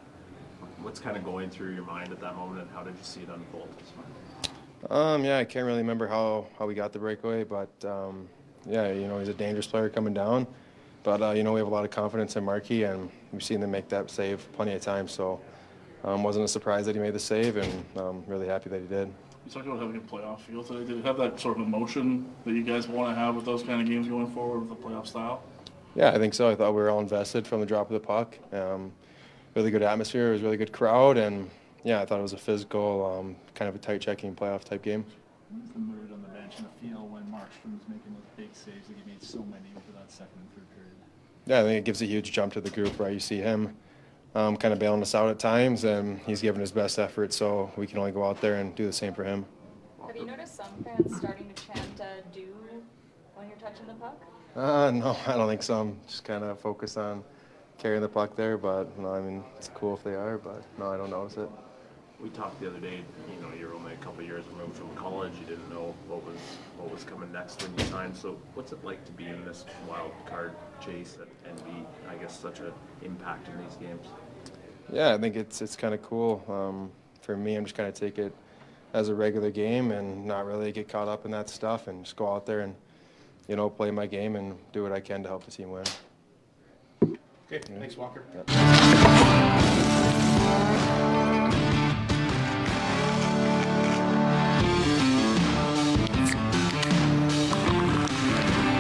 What's 0.82 1.02
kind 1.02 1.18
of 1.18 1.26
going 1.26 1.50
through 1.50 1.74
your 1.76 1.84
mind 1.84 2.14
at 2.14 2.22
that 2.22 2.36
moment, 2.38 2.62
and 2.62 2.72
how 2.72 2.84
did 2.84 2.94
you 2.94 3.04
see 3.04 3.22
it 3.22 3.30
unfold? 3.30 3.68
Um, 4.90 5.26
yeah, 5.26 5.40
I 5.40 5.44
can't 5.44 5.66
really 5.66 5.80
remember 5.80 6.08
how, 6.08 6.48
how 6.58 6.66
we 6.66 6.74
got 6.74 6.94
the 6.94 7.00
breakaway, 7.00 7.44
but 7.44 7.70
um, 7.84 8.30
yeah, 8.66 8.94
you 8.94 9.08
know, 9.08 9.20
he's 9.20 9.28
a 9.28 9.34
dangerous 9.34 9.68
player 9.68 9.90
coming 9.90 10.14
down. 10.14 10.48
But, 11.04 11.22
uh, 11.22 11.32
you 11.32 11.44
know, 11.44 11.54
we 11.54 11.60
have 11.60 11.68
a 11.68 11.72
lot 11.72 11.86
of 11.86 11.92
confidence 11.92 12.36
in 12.36 12.44
Markey, 12.44 12.84
and 12.84 13.10
we've 13.32 13.44
seen 13.44 13.60
them 13.62 13.72
make 13.72 13.88
that 13.90 14.10
save 14.12 14.52
plenty 14.54 14.74
of 14.74 14.82
times. 14.82 15.12
So 15.12 15.40
um, 16.04 16.24
wasn't 16.24 16.46
a 16.46 16.48
surprise 16.48 16.86
that 16.86 16.96
he 16.96 17.02
made 17.02 17.14
the 17.14 17.20
save, 17.20 17.58
and 17.58 17.86
um, 17.98 18.24
really 18.28 18.48
happy 18.48 18.70
that 18.70 18.82
he 18.82 18.88
did. 18.88 19.08
You 19.46 19.52
talked 19.52 19.68
about 19.68 19.80
having 19.80 19.96
a 19.96 20.00
playoff 20.00 20.42
feel 20.42 20.64
today. 20.64 20.86
Did 20.86 21.00
it 21.00 21.06
have 21.06 21.18
that 21.18 21.40
sort 21.40 21.58
of 21.58 21.66
emotion 21.66 22.28
that 22.44 22.52
you 22.52 22.64
guys 22.64 22.88
want 22.88 23.10
to 23.10 23.16
have 23.18 23.36
with 23.36 23.46
those 23.46 23.64
kind 23.64 23.82
of 23.82 23.88
games 23.88 24.08
going 24.08 24.30
forward 24.32 24.60
with 24.60 24.70
the 24.70 24.76
playoff 24.76 25.08
style? 25.08 25.42
Yeah, 25.96 26.12
I 26.12 26.18
think 26.18 26.34
so. 26.34 26.50
I 26.50 26.56
thought 26.56 26.72
we 26.76 26.82
were 26.82 26.90
all 26.90 27.00
invested 27.00 27.48
from 27.48 27.62
the 27.62 27.66
drop 27.66 27.90
of 27.90 27.94
the 27.94 28.06
puck. 28.06 28.38
Um, 28.52 28.92
really 29.56 29.72
good 29.72 29.82
atmosphere. 29.82 30.30
It 30.30 30.34
was 30.34 30.42
a 30.42 30.44
really 30.44 30.58
good 30.58 30.74
crowd, 30.74 31.18
and 31.18 31.50
yeah, 31.84 32.02
I 32.02 32.06
thought 32.06 32.20
it 32.20 32.24
was 32.24 32.34
a 32.34 32.38
physical, 32.38 33.06
um, 33.06 33.36
kind 33.56 33.70
of 33.70 33.76
a 33.76 33.80
tight 33.80 34.02
checking 34.02 34.36
playoff 34.36 34.66
type 34.66 34.82
game. 34.84 35.06
What 35.50 35.62
was 35.62 35.72
the 35.72 35.80
mood 35.80 36.12
on 36.12 36.22
the 36.22 36.28
bench 36.28 36.54
and 36.58 36.66
the 36.66 36.88
feel 36.88 37.08
when 37.08 37.24
Markstrom 37.24 37.74
was 37.80 37.88
making 37.88 38.14
those 38.14 38.30
big 38.36 38.50
saves 38.52 38.90
that 38.90 38.98
he 38.98 39.10
made 39.10 39.24
so 39.24 39.40
many 39.40 39.72
over 39.76 39.98
that 39.98 40.12
second 40.12 40.38
and 40.38 40.50
third 40.52 40.67
period? 40.67 40.67
Yeah, 41.48 41.62
I 41.62 41.64
think 41.64 41.78
it 41.78 41.86
gives 41.86 42.02
a 42.02 42.06
huge 42.06 42.34
jump 42.34 42.52
to 42.54 42.62
the 42.62 42.70
group, 42.70 43.00
right? 43.00 43.14
You 43.14 43.22
see 43.22 43.38
him 43.38 43.74
um, 44.36 44.58
kind 44.58 44.74
of 44.74 44.80
bailing 44.80 45.02
us 45.02 45.16
out 45.16 45.30
at 45.30 45.40
times, 45.40 45.86
and 45.86 46.20
he's 46.20 46.42
giving 46.42 46.60
his 46.60 46.74
best 46.74 47.00
effort, 47.00 47.32
so 47.32 47.72
we 47.78 47.88
can 47.88 47.98
only 48.00 48.12
go 48.12 48.26
out 48.26 48.42
there 48.42 48.56
and 48.56 48.76
do 48.76 48.86
the 48.86 48.92
same 48.92 49.14
for 49.14 49.24
him. 49.24 49.46
Have 50.06 50.16
you 50.16 50.26
noticed 50.26 50.58
some 50.58 50.84
fans 50.84 51.16
starting 51.16 51.52
to 51.54 51.66
chant 51.66 52.02
uh, 52.02 52.06
"do" 52.34 52.54
when 53.36 53.48
you're 53.48 53.58
touching 53.58 53.88
the 53.88 53.94
puck? 53.94 54.22
Uh, 54.58 54.92
no, 54.92 55.18
I 55.26 55.38
don't 55.38 55.48
think 55.48 55.64
so. 55.64 55.80
I'm 55.80 55.98
just 56.06 56.26
kind 56.26 56.44
of 56.44 56.60
focused 56.60 56.98
on 56.98 57.24
carrying 57.78 58.02
the 58.02 58.10
puck 58.10 58.36
there, 58.36 58.58
but 58.58 58.98
no, 59.00 59.14
I 59.14 59.22
mean, 59.22 59.44
it's 59.56 59.70
cool 59.74 59.96
if 59.96 60.04
they 60.04 60.16
are, 60.16 60.38
but 60.38 60.64
no, 60.78 60.92
I 60.92 60.98
don't 60.98 61.12
notice 61.12 61.38
it. 61.38 61.50
We 62.22 62.30
talked 62.30 62.60
the 62.60 62.68
other 62.68 62.80
day. 62.80 63.02
You 63.30 63.42
know, 63.42 63.54
you're 63.60 63.76
only 63.76 63.94
a 63.94 63.98
couple 63.98 64.24
years 64.24 64.44
removed 64.52 64.76
from 64.76 64.90
college. 64.96 65.34
You 65.40 65.46
didn't 65.46 65.70
know 65.70 65.94
what 66.08 66.26
was 66.26 66.40
what 66.78 66.92
was 66.92 67.04
coming 67.04 67.32
next 67.32 67.62
when 67.62 67.78
you 67.78 67.86
signed. 67.86 68.18
So, 68.18 68.38
what's 68.56 68.72
it 68.72 68.84
like 68.84 69.06
to 69.06 69.12
be 69.12 69.28
in 69.28 69.46
this 69.46 69.66
wild 69.88 70.12
card 70.26 70.54
chase 70.84 71.18
and, 71.20 71.30
and 71.48 71.64
be, 71.66 71.86
I 72.10 72.16
guess, 72.16 72.40
such 72.40 72.60
an 72.60 72.74
impact 73.04 73.48
in 73.50 73.58
these 73.64 73.76
games? 73.76 74.08
Yeah, 74.92 75.14
I 75.14 75.18
think 75.20 75.36
it's 75.36 75.62
it's 75.62 75.76
kind 75.76 75.94
of 75.94 76.02
cool. 76.02 76.44
Um, 76.48 76.90
for 77.22 77.38
me, 77.38 77.56
I'm 77.56 77.66
just 77.66 77.76
kind 77.76 77.88
of 77.88 77.94
take 77.94 78.18
it 78.18 78.34
as 78.94 79.10
a 79.10 79.16
regular 79.16 79.52
game 79.52 79.92
and 79.92 80.26
not 80.26 80.48
really 80.48 80.72
get 80.72 80.88
caught 80.90 81.08
up 81.08 81.26
in 81.26 81.32
that 81.32 81.50
stuff 81.50 81.88
and 81.88 82.04
just 82.04 82.16
go 82.16 82.34
out 82.34 82.48
there 82.48 82.62
and 82.62 82.74
you 83.48 83.56
know 83.56 83.70
play 83.70 83.92
my 83.92 84.08
game 84.08 84.36
and 84.36 84.58
do 84.72 84.82
what 84.82 84.92
I 84.92 85.02
can 85.02 85.22
to 85.22 85.30
help 85.30 85.46
the 85.46 85.52
team 85.52 85.70
win. 85.70 85.84
Okay, 87.50 87.60
thanks, 87.60 87.96
Walker. 87.96 88.24
Yeah. 88.34 88.44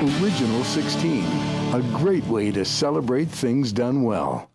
Original 0.07 0.63
16, 0.63 1.25
a 1.73 1.81
great 1.97 2.23
way 2.27 2.49
to 2.49 2.63
celebrate 2.63 3.25
things 3.25 3.73
done 3.73 4.03
well. 4.03 4.49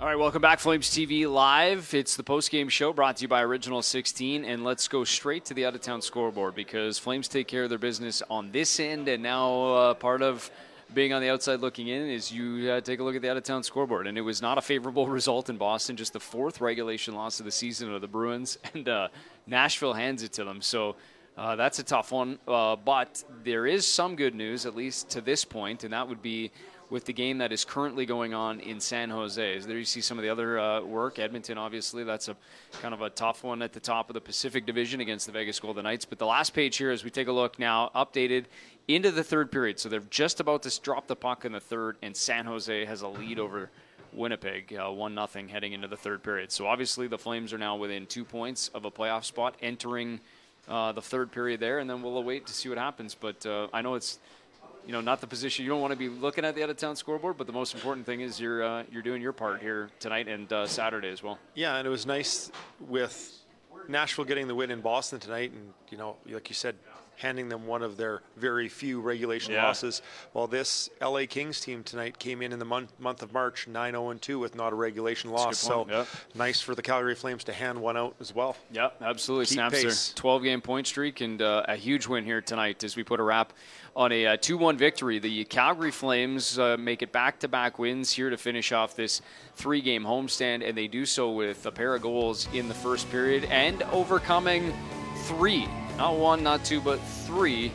All 0.00 0.06
right, 0.06 0.16
welcome 0.16 0.40
back, 0.40 0.60
Flames 0.60 0.88
TV 0.88 1.28
Live. 1.28 1.92
It's 1.94 2.14
the 2.14 2.22
post-game 2.22 2.68
show 2.68 2.92
brought 2.92 3.16
to 3.16 3.22
you 3.22 3.28
by 3.28 3.42
Original 3.42 3.82
16, 3.82 4.44
and 4.44 4.62
let's 4.62 4.86
go 4.86 5.02
straight 5.02 5.44
to 5.46 5.54
the 5.54 5.66
out-of-town 5.66 6.00
scoreboard 6.00 6.54
because 6.54 6.96
Flames 6.96 7.26
take 7.26 7.48
care 7.48 7.64
of 7.64 7.70
their 7.70 7.78
business 7.78 8.22
on 8.30 8.52
this 8.52 8.78
end, 8.78 9.08
and 9.08 9.20
now 9.20 9.64
uh, 9.64 9.94
part 9.94 10.22
of 10.22 10.48
being 10.94 11.12
on 11.12 11.22
the 11.22 11.28
outside 11.28 11.60
looking 11.60 11.88
in 11.88 12.08
is 12.08 12.32
you 12.32 12.70
uh, 12.70 12.80
take 12.80 13.00
a 13.00 13.04
look 13.04 13.16
at 13.16 13.22
the 13.22 13.30
out-of-town 13.30 13.62
scoreboard, 13.62 14.06
and 14.06 14.16
it 14.16 14.22
was 14.22 14.40
not 14.40 14.58
a 14.58 14.62
favorable 14.62 15.06
result 15.18 15.50
in 15.50 15.56
Boston, 15.56 15.96
just 15.96 16.12
the 16.12 16.20
fourth 16.20 16.60
regulation 16.60 17.14
loss 17.14 17.40
of 17.40 17.44
the 17.44 17.52
season 17.52 17.92
of 17.92 18.00
the 18.00 18.08
Bruins, 18.08 18.58
and 18.74 18.88
uh, 18.88 19.08
Nashville 19.46 19.94
hands 19.94 20.22
it 20.22 20.32
to 20.34 20.44
them. 20.44 20.60
So. 20.62 20.96
Uh, 21.36 21.54
that's 21.54 21.78
a 21.78 21.84
tough 21.84 22.10
one, 22.10 22.36
uh, 22.48 22.74
but 22.74 23.22
there 23.44 23.64
is 23.64 23.86
some 23.86 24.16
good 24.16 24.34
news, 24.34 24.66
at 24.66 24.74
least 24.74 25.08
to 25.08 25.20
this 25.20 25.44
point, 25.44 25.84
and 25.84 25.92
that 25.92 26.08
would 26.08 26.20
be 26.20 26.50
with 26.90 27.04
the 27.04 27.12
game 27.12 27.38
that 27.38 27.52
is 27.52 27.64
currently 27.64 28.06
going 28.06 28.34
on 28.34 28.60
in 28.60 28.80
San 28.80 29.10
Jose. 29.10 29.58
There 29.60 29.78
you 29.78 29.84
see 29.84 30.00
some 30.00 30.18
of 30.18 30.22
the 30.22 30.30
other 30.30 30.58
uh, 30.58 30.80
work. 30.80 31.18
Edmonton, 31.18 31.58
obviously, 31.58 32.04
that's 32.04 32.28
a 32.28 32.36
kind 32.80 32.94
of 32.94 33.02
a 33.02 33.10
tough 33.10 33.44
one 33.44 33.62
at 33.62 33.72
the 33.72 33.80
top 33.80 34.08
of 34.08 34.14
the 34.14 34.20
Pacific 34.20 34.66
Division 34.66 35.00
against 35.00 35.26
the 35.26 35.32
Vegas 35.32 35.60
Golden 35.60 35.84
Knights. 35.84 36.04
But 36.04 36.18
the 36.18 36.26
last 36.26 36.54
page 36.54 36.76
here, 36.76 36.90
as 36.90 37.04
we 37.04 37.10
take 37.10 37.28
a 37.28 37.32
look 37.32 37.58
now, 37.58 37.90
updated 37.94 38.46
into 38.88 39.10
the 39.10 39.22
third 39.22 39.52
period. 39.52 39.78
So 39.78 39.88
they're 39.88 40.00
just 40.00 40.40
about 40.40 40.62
to 40.64 40.80
drop 40.80 41.06
the 41.06 41.16
puck 41.16 41.44
in 41.44 41.52
the 41.52 41.60
third, 41.60 41.96
and 42.02 42.16
San 42.16 42.46
Jose 42.46 42.84
has 42.86 43.02
a 43.02 43.08
lead 43.08 43.38
over. 43.38 43.70
Winnipeg, 44.10 44.74
uh, 44.74 44.90
one 44.90 45.14
nothing 45.14 45.48
heading 45.48 45.74
into 45.74 45.86
the 45.86 45.96
third 45.96 46.22
period. 46.22 46.50
So 46.50 46.66
obviously 46.66 47.08
the 47.08 47.18
Flames 47.18 47.52
are 47.52 47.58
now 47.58 47.76
within 47.76 48.06
two 48.06 48.24
points 48.24 48.68
of 48.68 48.86
a 48.86 48.90
playoff 48.90 49.24
spot, 49.24 49.54
entering 49.60 50.20
uh, 50.66 50.92
the 50.92 51.02
third 51.02 51.30
period 51.30 51.60
there, 51.60 51.78
and 51.78 51.88
then 51.88 52.02
we'll 52.02 52.16
await 52.16 52.46
to 52.46 52.52
see 52.52 52.68
what 52.68 52.78
happens. 52.78 53.14
But 53.14 53.44
uh, 53.44 53.68
I 53.72 53.82
know 53.82 53.94
it's 53.94 54.18
you 54.86 54.92
know 54.92 55.00
not 55.00 55.20
the 55.20 55.26
position 55.26 55.64
you 55.64 55.70
don't 55.70 55.80
want 55.80 55.92
to 55.92 55.98
be 55.98 56.08
looking 56.08 56.44
at 56.44 56.54
the 56.54 56.62
out 56.62 56.70
of 56.70 56.76
town 56.76 56.96
scoreboard, 56.96 57.36
but 57.36 57.46
the 57.46 57.52
most 57.52 57.74
important 57.74 58.06
thing 58.06 58.20
is 58.20 58.40
you're 58.40 58.62
uh, 58.62 58.84
you're 58.90 59.02
doing 59.02 59.22
your 59.22 59.32
part 59.32 59.60
here 59.60 59.90
tonight 60.00 60.28
and 60.28 60.52
uh, 60.52 60.66
Saturday 60.66 61.10
as 61.10 61.22
well. 61.22 61.38
Yeah, 61.54 61.76
and 61.76 61.86
it 61.86 61.90
was 61.90 62.06
nice 62.06 62.50
with 62.80 63.34
Nashville 63.88 64.24
getting 64.24 64.48
the 64.48 64.54
win 64.54 64.70
in 64.70 64.80
Boston 64.80 65.20
tonight, 65.20 65.52
and 65.52 65.72
you 65.90 65.98
know, 65.98 66.16
like 66.28 66.48
you 66.48 66.54
said, 66.54 66.76
handing 67.18 67.48
them 67.48 67.66
one 67.66 67.82
of 67.82 67.96
their 67.96 68.22
very 68.36 68.68
few 68.68 69.00
regulation 69.00 69.52
Yeah. 69.52 69.66
losses. 69.66 70.02
While 70.32 70.46
this 70.46 70.88
LA 71.00 71.26
Kings 71.26 71.60
team 71.60 71.82
tonight 71.84 72.18
came 72.18 72.42
in 72.42 72.52
in 72.52 72.58
the 72.58 72.64
month 72.64 72.92
month 72.98 73.22
of 73.22 73.32
March 73.32 73.66
9-0 73.68 74.20
2 74.20 74.38
with 74.38 74.54
not 74.54 74.72
a 74.72 74.76
regulation 74.76 75.30
That's 75.30 75.42
a 75.42 75.46
loss. 75.46 75.62
good 75.62 75.68
So 75.68 75.86
yeah. 75.90 76.04
nice 76.34 76.60
for 76.60 76.74
the 76.74 76.82
Calgary 76.82 77.14
Flames 77.14 77.44
to 77.44 77.52
hand 77.52 77.80
one 77.80 77.96
out 77.96 78.14
as 78.20 78.34
well. 78.34 78.56
Yep, 78.72 79.02
absolutely. 79.02 79.46
Keep 79.46 79.54
Snaps 79.54 79.82
pace. 79.82 80.08
their 80.10 80.16
12 80.16 80.42
game 80.44 80.60
point 80.60 80.86
streak 80.86 81.20
and 81.20 81.42
uh, 81.42 81.64
a 81.68 81.76
huge 81.76 82.06
win 82.06 82.24
here 82.24 82.40
tonight 82.40 82.82
as 82.84 82.96
we 82.96 83.02
put 83.04 83.20
a 83.20 83.22
wrap 83.22 83.52
on 83.96 84.12
a 84.12 84.36
2 84.36 84.56
1 84.56 84.76
victory. 84.76 85.18
The 85.18 85.44
Calgary 85.44 85.90
Flames 85.90 86.58
uh, 86.58 86.76
make 86.78 87.02
it 87.02 87.10
back 87.12 87.40
to 87.40 87.48
back 87.48 87.78
wins 87.78 88.12
here 88.12 88.30
to 88.30 88.36
finish 88.36 88.70
off 88.70 88.94
this 88.94 89.20
three 89.56 89.80
game 89.80 90.04
homestand, 90.04 90.66
and 90.66 90.78
they 90.78 90.86
do 90.86 91.04
so 91.04 91.32
with 91.32 91.66
a 91.66 91.72
pair 91.72 91.96
of 91.96 92.02
goals 92.02 92.46
in 92.52 92.68
the 92.68 92.74
first 92.74 93.10
period 93.10 93.44
and 93.46 93.82
overcoming 93.84 94.72
three, 95.24 95.66
not 95.98 96.16
one, 96.16 96.42
not 96.42 96.64
two, 96.64 96.80
but 96.80 96.98
three 97.00 97.72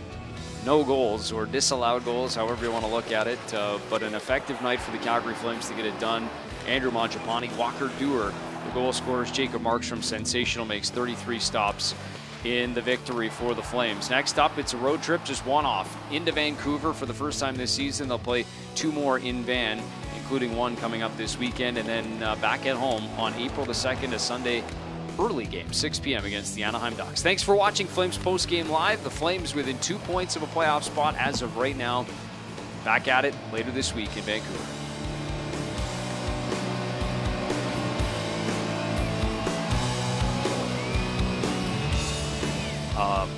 no 0.65 0.83
goals 0.83 1.31
or 1.31 1.45
disallowed 1.45 2.05
goals, 2.05 2.35
however 2.35 2.65
you 2.65 2.71
want 2.71 2.85
to 2.85 2.91
look 2.91 3.11
at 3.11 3.27
it. 3.27 3.53
Uh, 3.53 3.77
but 3.89 4.01
an 4.01 4.15
effective 4.15 4.61
night 4.61 4.79
for 4.79 4.91
the 4.91 4.97
Calgary 4.99 5.33
Flames 5.35 5.67
to 5.67 5.75
get 5.75 5.85
it 5.85 5.99
done. 5.99 6.29
Andrew 6.65 6.89
Mangiapane, 6.89 7.55
Walker 7.57 7.89
Duehr, 7.99 8.33
the 8.65 8.71
goal 8.73 8.93
scorers. 8.93 9.29
Jacob 9.29 9.61
Markstrom, 9.61 10.01
sensational, 10.01 10.65
makes 10.65 10.89
33 10.89 11.37
stops 11.39 11.93
in 12.45 12.73
the 12.73 12.81
victory 12.81 13.29
for 13.29 13.53
the 13.53 13.61
Flames. 13.61 14.09
Next 14.09 14.39
up, 14.39 14.57
it's 14.57 14.73
a 14.73 14.77
road 14.77 15.01
trip, 15.01 15.23
just 15.25 15.45
one 15.45 15.65
off, 15.65 15.97
into 16.11 16.31
Vancouver 16.31 16.93
for 16.93 17.05
the 17.05 17.13
first 17.13 17.39
time 17.39 17.55
this 17.55 17.71
season. 17.71 18.07
They'll 18.07 18.19
play 18.19 18.45
two 18.75 18.91
more 18.91 19.19
in 19.19 19.43
Van, 19.43 19.81
including 20.15 20.55
one 20.55 20.75
coming 20.77 21.03
up 21.03 21.15
this 21.17 21.37
weekend, 21.37 21.77
and 21.77 21.87
then 21.87 22.23
uh, 22.23 22.35
back 22.37 22.65
at 22.65 22.75
home 22.75 23.07
on 23.17 23.33
April 23.35 23.65
the 23.65 23.73
2nd, 23.73 24.13
a 24.13 24.19
Sunday 24.19 24.63
early 25.19 25.45
game, 25.45 25.71
6 25.71 25.99
p.m. 25.99 26.25
against 26.25 26.55
the 26.55 26.63
Anaheim 26.63 26.95
Ducks. 26.95 27.21
Thanks 27.21 27.43
for 27.43 27.55
watching 27.55 27.87
Flames 27.87 28.17
Post 28.17 28.47
Game 28.47 28.69
Live. 28.69 29.03
The 29.03 29.09
Flames 29.09 29.55
within 29.55 29.77
two 29.79 29.97
points 29.99 30.35
of 30.35 30.43
a 30.43 30.47
playoff 30.47 30.83
spot 30.83 31.15
as 31.17 31.41
of 31.41 31.57
right 31.57 31.75
now. 31.75 32.05
Back 32.83 33.07
at 33.07 33.25
it 33.25 33.33
later 33.51 33.71
this 33.71 33.93
week 33.95 34.15
in 34.17 34.23
Vancouver. 34.23 34.63
Um, 42.97 43.29